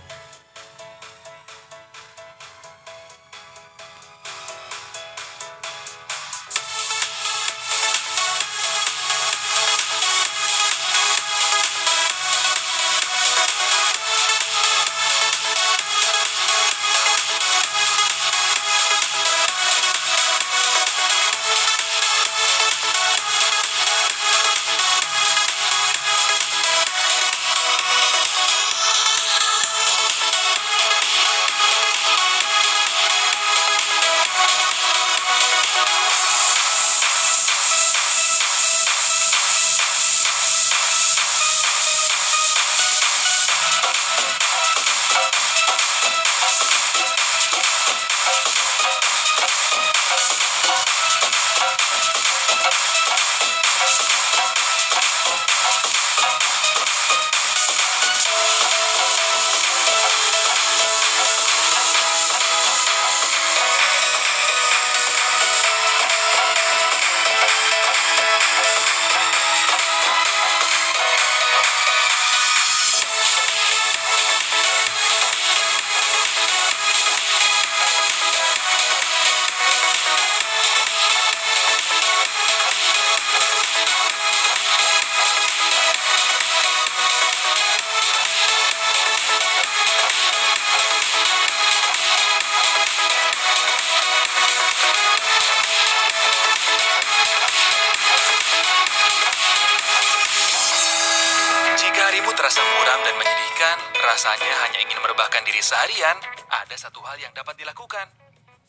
Rasanya 104.04 104.52
hanya 104.68 104.78
ingin 104.84 105.00
merebahkan 105.00 105.42
diri 105.48 105.64
seharian, 105.64 106.20
ada 106.52 106.76
satu 106.76 107.00
hal 107.08 107.16
yang 107.16 107.32
dapat 107.32 107.56
dilakukan. 107.56 108.06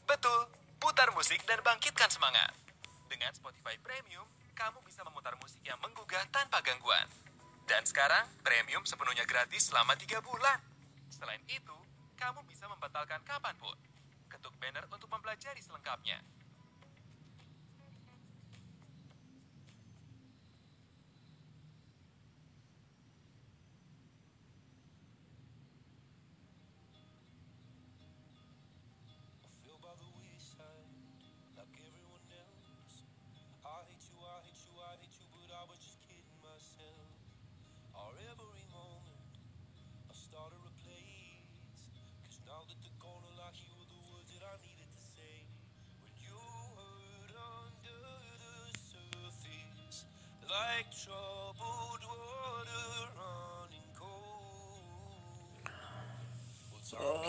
Betul, 0.07 0.47
putar 0.79 1.11
musik 1.11 1.43
dan 1.43 1.59
bangkitkan 1.59 2.07
semangat. 2.07 2.55
Dengan 3.11 3.35
Spotify 3.35 3.75
Premium, 3.83 4.25
kamu 4.55 4.79
bisa 4.87 5.03
memutar 5.03 5.35
musik 5.43 5.59
yang 5.67 5.77
menggugah 5.83 6.23
tanpa 6.31 6.63
gangguan. 6.63 7.05
Dan 7.67 7.83
sekarang, 7.83 8.29
Premium 8.45 8.87
sepenuhnya 8.87 9.27
gratis 9.27 9.67
selama 9.67 9.97
3 9.99 10.23
bulan. 10.23 10.61
Selain 11.11 11.41
itu, 11.49 11.77
kamu 12.15 12.45
bisa 12.47 12.69
membatalkan 12.71 13.19
kapan 13.27 13.57
pun. 13.59 13.75
Ketuk 14.31 14.55
banner 14.61 14.87
untuk 14.87 15.09
mempelajari 15.11 15.59
selengkapnya. 15.59 16.21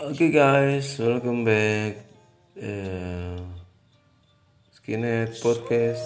Oke 0.07 0.27
guys, 0.35 0.99
welcome 0.99 1.47
back. 1.47 2.03
Eh, 2.59 3.39
Skinhead 4.75 5.39
Podcast, 5.39 6.03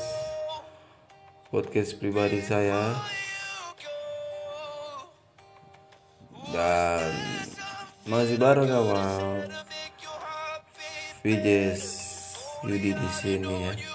podcast 1.49 1.97
pribadi 1.97 2.45
saya. 2.45 2.93
Dan 6.53 7.09
masih 8.05 8.37
baru 8.37 8.69
sama 8.69 9.05
VJs 11.25 11.83
Yudi 12.69 12.93
di 12.93 13.09
sini 13.17 13.49
ya. 13.49 13.90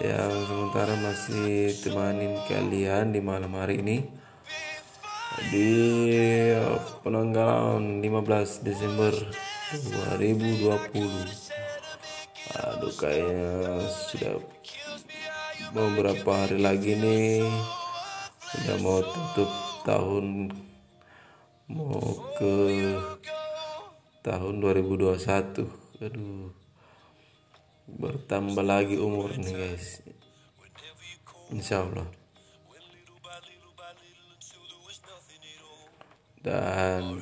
Yang 0.00 0.48
sementara 0.48 0.96
masih 0.96 1.76
temanin 1.84 2.32
kalian 2.48 3.12
di 3.12 3.20
malam 3.20 3.52
hari 3.52 3.84
ini. 3.84 4.08
Di 5.52 5.72
penanggalan 7.04 8.00
15 8.00 8.64
Desember 8.64 9.12
2020 9.76 11.60
aduh 12.50 12.90
kayaknya 12.98 13.78
sudah 14.10 14.40
beberapa 15.70 16.30
hari 16.32 16.58
lagi 16.58 16.96
nih? 16.96 17.44
Udah 18.56 18.76
mau 18.80 19.04
tutup 19.04 19.52
tahun 19.84 20.50
mau 21.70 22.24
ke 22.40 22.56
tahun 24.24 24.54
2021 24.64 26.02
aduh 26.02 26.59
bertambah 27.98 28.62
lagi 28.62 29.00
umur 29.00 29.34
nih 29.34 29.54
guys. 29.56 30.04
Insya 31.50 31.82
Allah 31.82 32.20
dan 36.40 37.20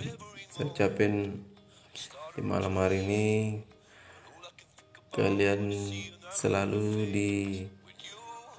saya 0.54 0.70
ucapin 0.70 1.42
di 2.38 2.42
malam 2.46 2.78
hari 2.78 3.02
ini 3.02 3.58
kalian 5.10 5.74
selalu 6.30 7.10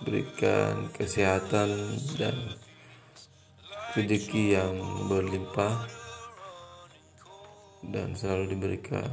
diberikan 0.03 0.91
kesehatan 0.91 1.95
dan 2.19 2.35
rezeki 3.95 4.59
yang 4.59 4.75
berlimpah 5.07 5.87
dan 7.87 8.11
selalu 8.19 8.51
diberikan 8.51 9.07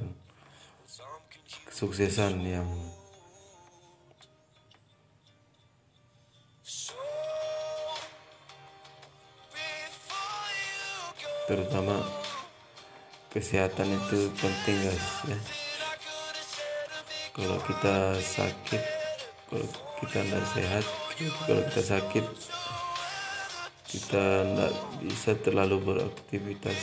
kesuksesan 1.77 2.41
yang 2.41 2.65
terutama 11.45 12.01
kesehatan 13.29 13.93
itu 13.93 14.33
penting 14.41 14.89
guys 14.89 15.09
ya. 15.29 15.39
Kalau 17.37 17.61
kita 17.69 18.25
sakit 18.25 18.83
kalau 19.53 19.69
kita 20.01 20.19
tidak 20.25 20.45
sehat 20.57 20.85
kalau 21.45 21.61
kita 21.61 21.83
sakit 21.93 22.25
kita 23.85 24.25
tidak 24.49 24.73
bisa 25.05 25.31
terlalu 25.45 25.77
beraktivitas. 25.85 26.81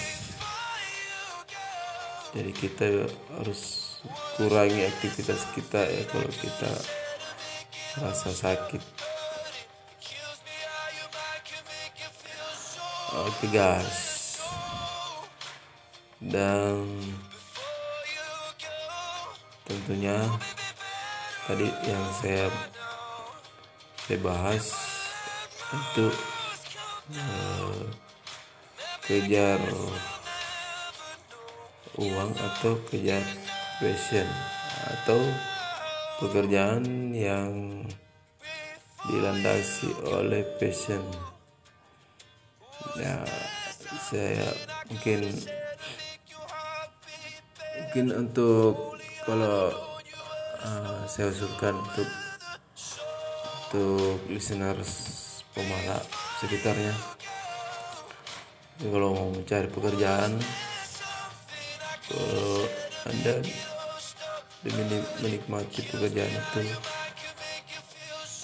Jadi 2.38 2.52
kita 2.54 3.10
harus 3.42 3.83
kurangi 4.38 4.88
aktivitas 4.88 5.48
kita 5.56 5.84
ya 5.84 6.04
kalau 6.10 6.32
kita 6.32 6.72
rasa 8.00 8.30
sakit. 8.34 8.82
Oke 13.14 13.46
guys 13.54 14.14
dan 16.24 16.88
tentunya 19.68 20.24
tadi 21.44 21.68
yang 21.84 22.06
saya 22.16 22.48
saya 24.08 24.20
bahas 24.24 24.66
itu 25.74 26.08
eh, 27.12 27.84
kejar 29.04 29.60
uang 32.00 32.32
atau 32.34 32.80
kejar 32.88 33.22
passion 33.82 34.28
atau 34.84 35.20
pekerjaan 36.22 37.12
yang 37.12 37.82
dilandasi 39.10 39.92
oleh 40.08 40.46
passion. 40.62 41.04
Ya 43.00 43.26
saya 44.10 44.48
mungkin 44.92 45.34
mungkin 47.74 48.06
untuk 48.14 48.96
kalau 49.26 49.74
uh, 50.62 51.02
saya 51.10 51.32
usulkan 51.34 51.74
untuk 51.74 52.10
untuk 53.74 54.18
listeners 54.30 54.92
pemala 55.52 55.98
sekitarnya. 56.40 56.94
Kalau 58.84 59.16
mau 59.16 59.30
mencari 59.32 59.70
pekerjaan 59.72 60.38
kalau 62.04 62.83
anda 63.04 63.44
demi 64.64 65.00
menikmati 65.20 65.84
pekerjaan 65.92 66.32
itu 66.32 66.64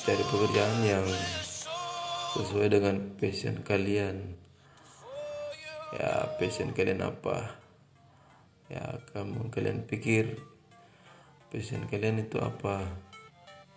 cari 0.03 0.23
pekerjaan 0.27 0.77
yang 0.83 1.07
sesuai 2.35 2.67
dengan 2.67 2.95
passion 3.15 3.63
kalian. 3.63 4.35
Ya 5.95 6.27
passion 6.35 6.75
kalian 6.75 7.01
apa? 7.07 7.55
Ya 8.67 8.99
kamu 9.15 9.47
kalian 9.47 9.87
pikir 9.87 10.37
passion 11.49 11.87
kalian 11.87 12.19
itu 12.19 12.35
apa? 12.43 12.83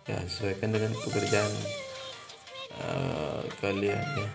Ya 0.03 0.19
sesuaikan 0.27 0.75
dengan 0.75 0.91
pekerjaan 0.99 1.53
uh, 2.75 3.41
kalian 3.63 4.03
ya. 4.03 4.29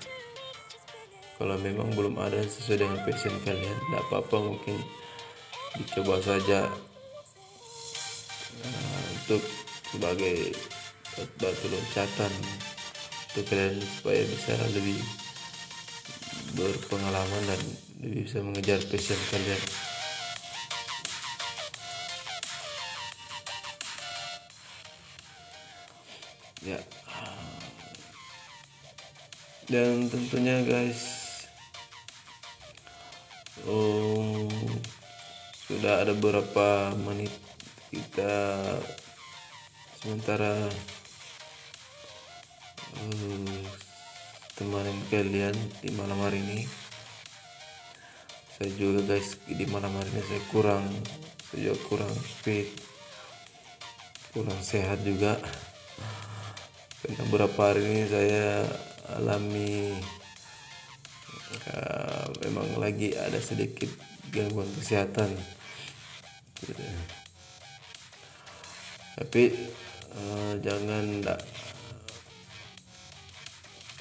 Kalau 1.37 1.55
memang 1.61 1.93
belum 1.93 2.19
ada 2.19 2.41
sesuai 2.41 2.83
dengan 2.83 2.99
passion 3.05 3.37
kalian 3.45 3.77
tidak 3.85 4.03
apa-apa 4.11 4.37
mungkin 4.49 4.81
dicoba 5.77 6.17
saja. 6.25 6.71
Uh, 8.65 9.03
untuk 9.21 9.43
sebagai 9.93 10.57
batu 11.37 11.67
loncatan. 11.69 12.33
Untuk 13.29 13.45
kalian 13.53 13.77
supaya 14.01 14.23
bisa 14.25 14.55
lebih 14.73 14.99
berpengalaman 16.57 17.43
dan 17.45 17.61
lebih 18.01 18.25
bisa 18.25 18.41
mengejar 18.41 18.81
passion 18.89 19.21
kalian. 19.29 19.63
Ya. 26.65 26.81
Dan 29.69 30.09
tentunya 30.09 30.65
guys 30.65 31.18
sudah 35.79 36.03
ada 36.03 36.11
beberapa 36.11 36.91
menit 37.07 37.31
kita 37.95 38.59
sementara 40.03 40.67
uh, 42.99 43.63
temanin 44.59 44.99
kalian 45.07 45.55
di 45.79 45.95
malam 45.95 46.19
hari 46.19 46.43
ini. 46.43 46.67
Saya 48.59 48.75
juga 48.75 49.07
guys 49.07 49.39
di 49.47 49.71
malam 49.71 49.95
hari 49.95 50.11
ini 50.19 50.23
saya 50.27 50.43
kurang 50.51 50.83
saya 51.47 51.71
juga 51.71 51.79
kurang 51.87 52.15
fit 52.43 52.75
kurang 54.35 54.59
sehat 54.59 54.99
juga. 55.07 55.39
Karena 57.07 57.23
beberapa 57.31 57.71
hari 57.71 57.87
ini 57.87 58.03
saya 58.11 58.67
alami 59.15 59.95
uh, 61.71 62.27
memang 62.43 62.67
lagi 62.83 63.15
ada 63.15 63.39
sedikit 63.39 63.95
gangguan 64.35 64.67
kesehatan 64.75 65.58
tapi 69.19 69.51
uh, 70.15 70.53
jangan 70.63 71.05
ndak 71.23 71.41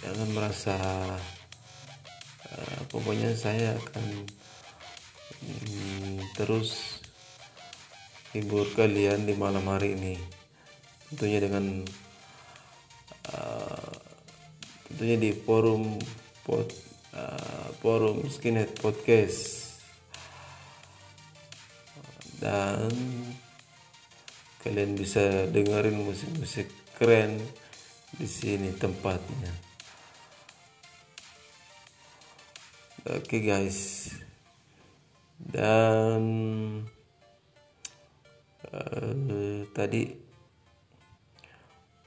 jangan 0.05 0.30
merasa 0.30 0.78
uh, 2.53 2.82
pokoknya 2.93 3.34
saya 3.34 3.74
akan 3.78 4.05
mm, 5.41 6.38
terus 6.38 7.01
hibur 8.38 8.70
kalian 8.78 9.26
di 9.26 9.34
malam 9.34 9.66
hari 9.66 9.97
ini. 9.97 10.14
Tentunya 11.10 11.41
dengan 11.41 11.82
uh, 13.34 13.93
tentunya 14.86 15.18
di 15.18 15.32
forum 15.34 15.97
pod, 16.45 16.70
uh, 17.18 17.74
forum 17.82 18.30
skinhead 18.30 18.78
podcast 18.78 19.57
dan 22.38 22.92
kalian 24.62 24.94
bisa 25.00 25.48
dengerin 25.50 26.06
musik-musik 26.06 26.68
keren 26.98 27.40
di 28.18 28.28
sini 28.28 28.74
tempatnya. 28.76 29.54
Oke 33.08 33.40
okay 33.40 33.42
guys, 33.48 34.12
dan 35.40 36.24
uh, 38.68 39.64
tadi 39.72 40.12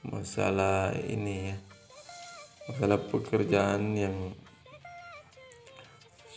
masalah 0.05 0.93
ini 0.93 1.49
ya, 1.49 1.57
masalah 2.69 3.01
pekerjaan 3.01 3.97
yang 3.97 4.37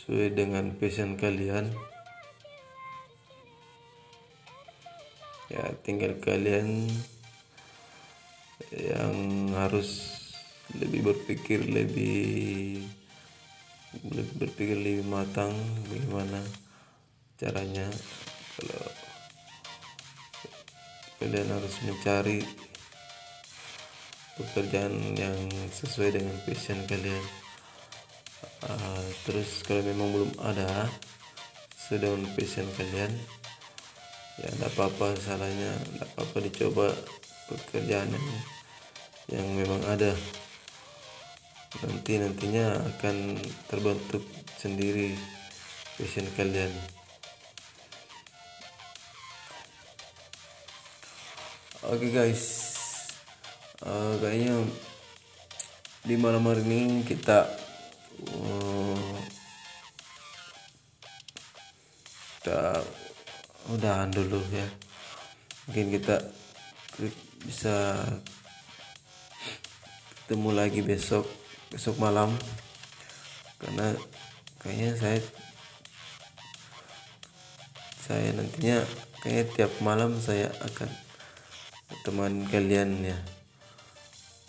sesuai 0.01 0.33
dengan 0.33 0.73
passion 0.81 1.21
kalian. 1.21 1.94
Ya 5.53 5.77
tinggal 5.85 6.17
kalian 6.25 6.89
yang 8.73 9.15
harus 9.53 10.15
lebih 10.73 11.13
berpikir 11.13 11.61
lebih 11.69 12.81
lebih 14.03 14.35
berpikir 14.41 14.75
lebih 14.75 15.07
matang 15.07 15.55
bagaimana 15.87 16.41
caranya. 17.39 17.87
Kalau 18.59 18.87
kalian 21.23 21.49
harus 21.51 21.75
mencari 21.87 22.41
pekerjaan 24.35 25.15
yang 25.15 25.37
sesuai 25.71 26.19
dengan 26.19 26.37
passion 26.43 26.81
kalian. 26.91 27.25
Uh, 28.65 29.05
terus 29.29 29.61
kalau 29.63 29.85
memang 29.85 30.09
belum 30.09 30.33
ada 30.41 30.89
dengan 31.93 32.25
passion 32.33 32.65
kalian 32.81 33.13
ya 34.43 34.49
tidak 34.51 34.70
apa-apa 34.74 35.14
salahnya 35.20 35.70
tidak 35.95 36.09
apa-apa 36.14 36.37
dicoba 36.43 36.87
pekerjaan 37.47 38.11
yang, 38.11 38.28
yang 39.30 39.47
memang 39.55 39.82
ada. 39.87 40.12
Nanti 41.82 42.22
nantinya 42.22 42.78
akan 42.95 43.39
terbentuk 43.66 44.22
sendiri 44.59 45.14
passion 45.99 46.26
kalian. 46.39 46.70
Oke 51.85 52.09
okay 52.09 52.11
guys. 52.11 52.45
Uh, 53.85 54.16
kayaknya 54.16 54.64
di 56.09 56.16
malam 56.16 56.49
hari 56.49 56.64
ini 56.64 57.05
kita 57.05 57.45
uh, 58.32 59.14
kita 62.41 62.80
udahan 63.73 64.12
dulu 64.12 64.41
ya. 64.53 64.67
Mungkin 65.69 65.97
kita 65.97 66.21
bisa 67.45 68.05
ketemu 70.25 70.51
lagi 70.53 70.81
besok 70.85 71.25
besok 71.73 71.97
malam. 71.97 72.33
Karena 73.57 73.97
kayaknya 74.61 74.93
saya 75.01 75.21
saya 78.05 78.37
nantinya 78.37 78.85
kayaknya 79.25 79.45
tiap 79.57 79.73
malam 79.81 80.21
saya 80.21 80.53
akan 80.61 80.91
teman 82.05 82.45
kalian 82.53 83.01
ya 83.01 83.19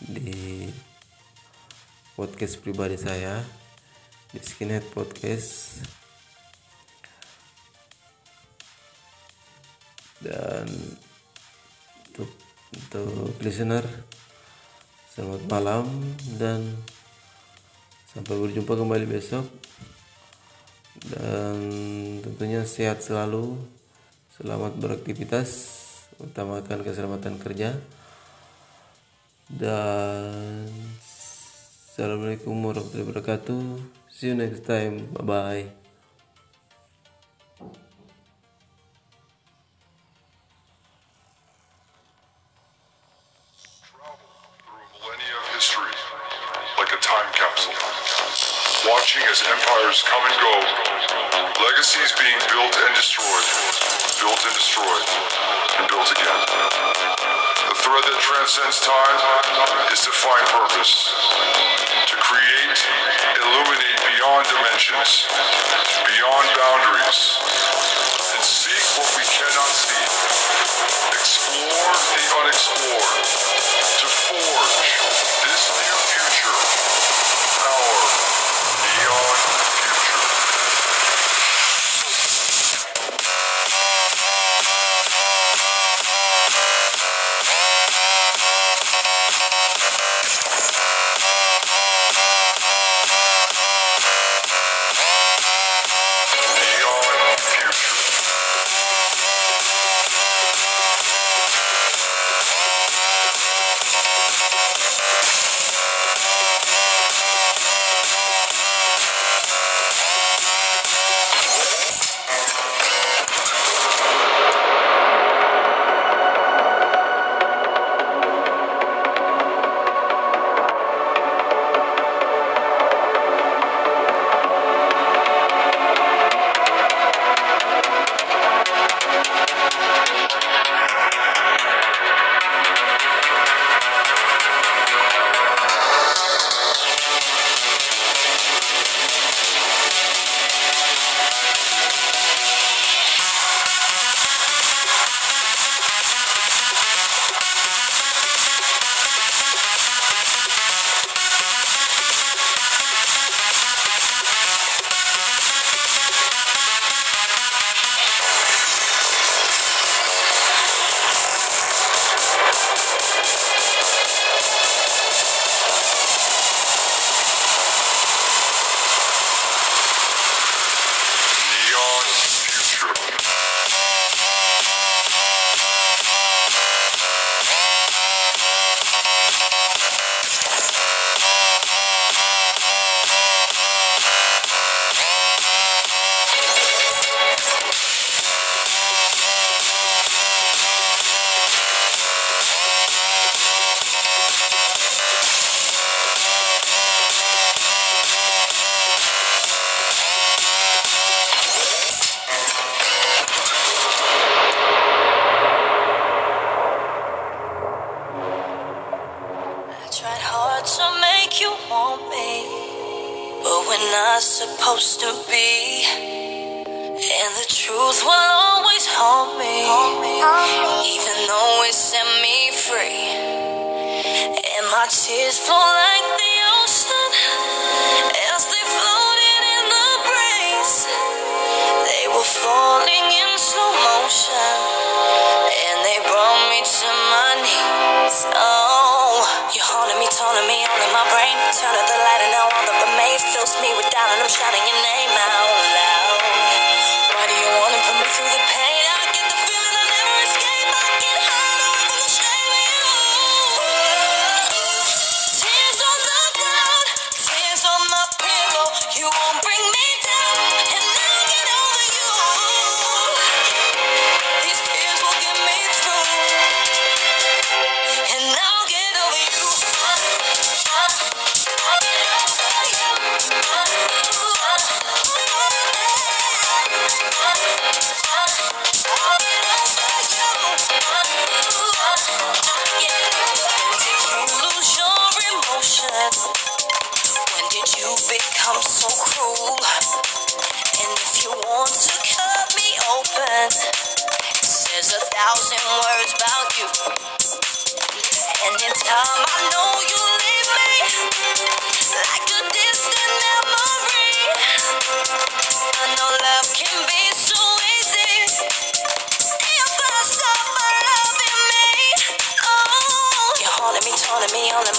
di 0.03 0.67
podcast 2.19 2.59
pribadi 2.59 2.99
saya 2.99 3.39
di 4.35 4.43
Skinhead 4.43 4.83
Podcast 4.91 5.79
dan 10.25 10.65
untuk 12.09 12.29
untuk 12.73 13.37
listener 13.45 13.85
selamat 15.13 15.47
malam 15.47 15.85
dan 16.41 16.65
sampai 18.09 18.35
berjumpa 18.35 18.73
kembali 18.73 19.05
besok. 19.05 19.45
Dan 21.05 21.55
tentunya 22.25 22.65
sehat 22.65 23.05
selalu 23.05 23.55
selamat 24.35 24.75
beraktivitas 24.81 25.49
utamakan 26.17 26.81
keselamatan 26.81 27.37
kerja. 27.37 27.77
Dan 29.45 30.65
assalamualaikum 31.95 32.55
warahmatullahi 32.59 33.07
wabarakatuh. 33.07 33.61
See 34.09 34.33
you 34.33 34.35
next 34.35 34.65
time. 34.65 35.11
Bye 35.13 35.23
bye 35.23 35.84
legacies 51.75 52.15
being 52.15 52.39
built 52.47 52.71
and 52.71 52.95
destroyed, 52.95 53.47
built 54.23 54.39
and 54.47 54.55
destroyed, 54.55 55.07
and 55.75 55.83
built 55.91 56.07
again. 56.07 56.39
The 57.67 57.75
thread 57.83 57.99
that 57.99 58.15
transcends 58.15 58.79
time 58.79 59.19
is 59.91 59.99
to 60.07 60.11
find 60.15 60.39
purpose, 60.55 61.11
to 62.07 62.15
create, 62.15 62.79
illuminate 63.43 63.99
beyond 64.07 64.47
dimensions, 64.47 65.27
beyond 66.15 66.47
boundaries, 66.55 67.19
and 67.43 68.39
seek 68.39 68.85
what 68.95 69.11
we 69.19 69.27
cannot 69.27 69.71
see. 69.75 70.05
Explore 71.11 71.91
the 71.91 72.23
unexplored 72.39 73.19
to 73.99 74.07
forge 74.31 74.87
this 75.43 75.63
new 75.75 75.95
future. 76.07 76.55
Our 77.67 77.99
neon 78.79 79.54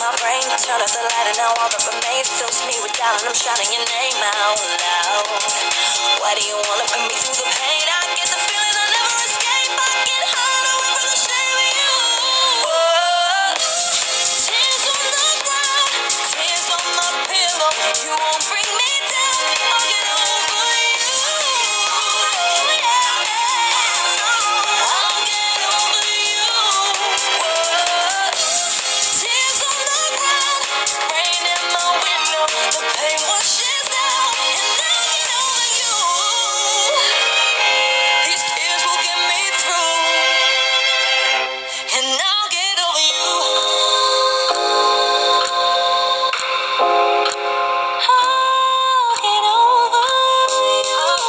my 0.06 0.14
brain. 0.22 0.46
Turn 0.62 0.78
up 0.78 0.86
the 0.86 1.02
light 1.02 1.26
and 1.26 1.38
now 1.38 1.50
all 1.58 1.66
that 1.66 1.82
remains 1.82 2.30
fills 2.38 2.62
me 2.62 2.74
with 2.78 2.94
doubt 2.94 3.18
and 3.18 3.26
I'm 3.26 3.34
shouting 3.34 3.70
your 3.74 3.82
name 3.82 4.22
out 4.22 4.54
loud. 4.54 5.26
Why 6.22 6.30
do 6.38 6.42
you 6.46 6.54
wanna 6.62 6.86
put 6.86 7.02
me 7.10 7.14
through 7.18 7.34
the 7.34 7.46
pain? 7.58 7.86
I 7.90 8.14
get 8.14 8.30
the 8.30 8.38
feeling 8.38 8.76
I'll 8.78 8.92
never 8.94 9.18
escape. 9.26 9.74
I 9.74 9.90
get 10.06 10.22
high 10.30 10.66
away 10.78 10.94
from 10.94 11.10
the 11.10 11.20
shame 11.26 11.58
of 11.58 11.70
you. 11.74 11.94
Whoa. 12.70 13.50
Tears 14.46 14.84
on 14.94 15.06
the 15.10 15.26
ground, 15.42 15.90
tears 16.38 16.66
on 16.70 16.86
the 16.86 17.08
pillow. 17.26 17.72
You 18.06 18.12
won't 18.14 18.42
bring 18.46 18.70
me 18.78 18.90
back. 19.02 19.05
the 32.78 32.82
pain 32.82 33.55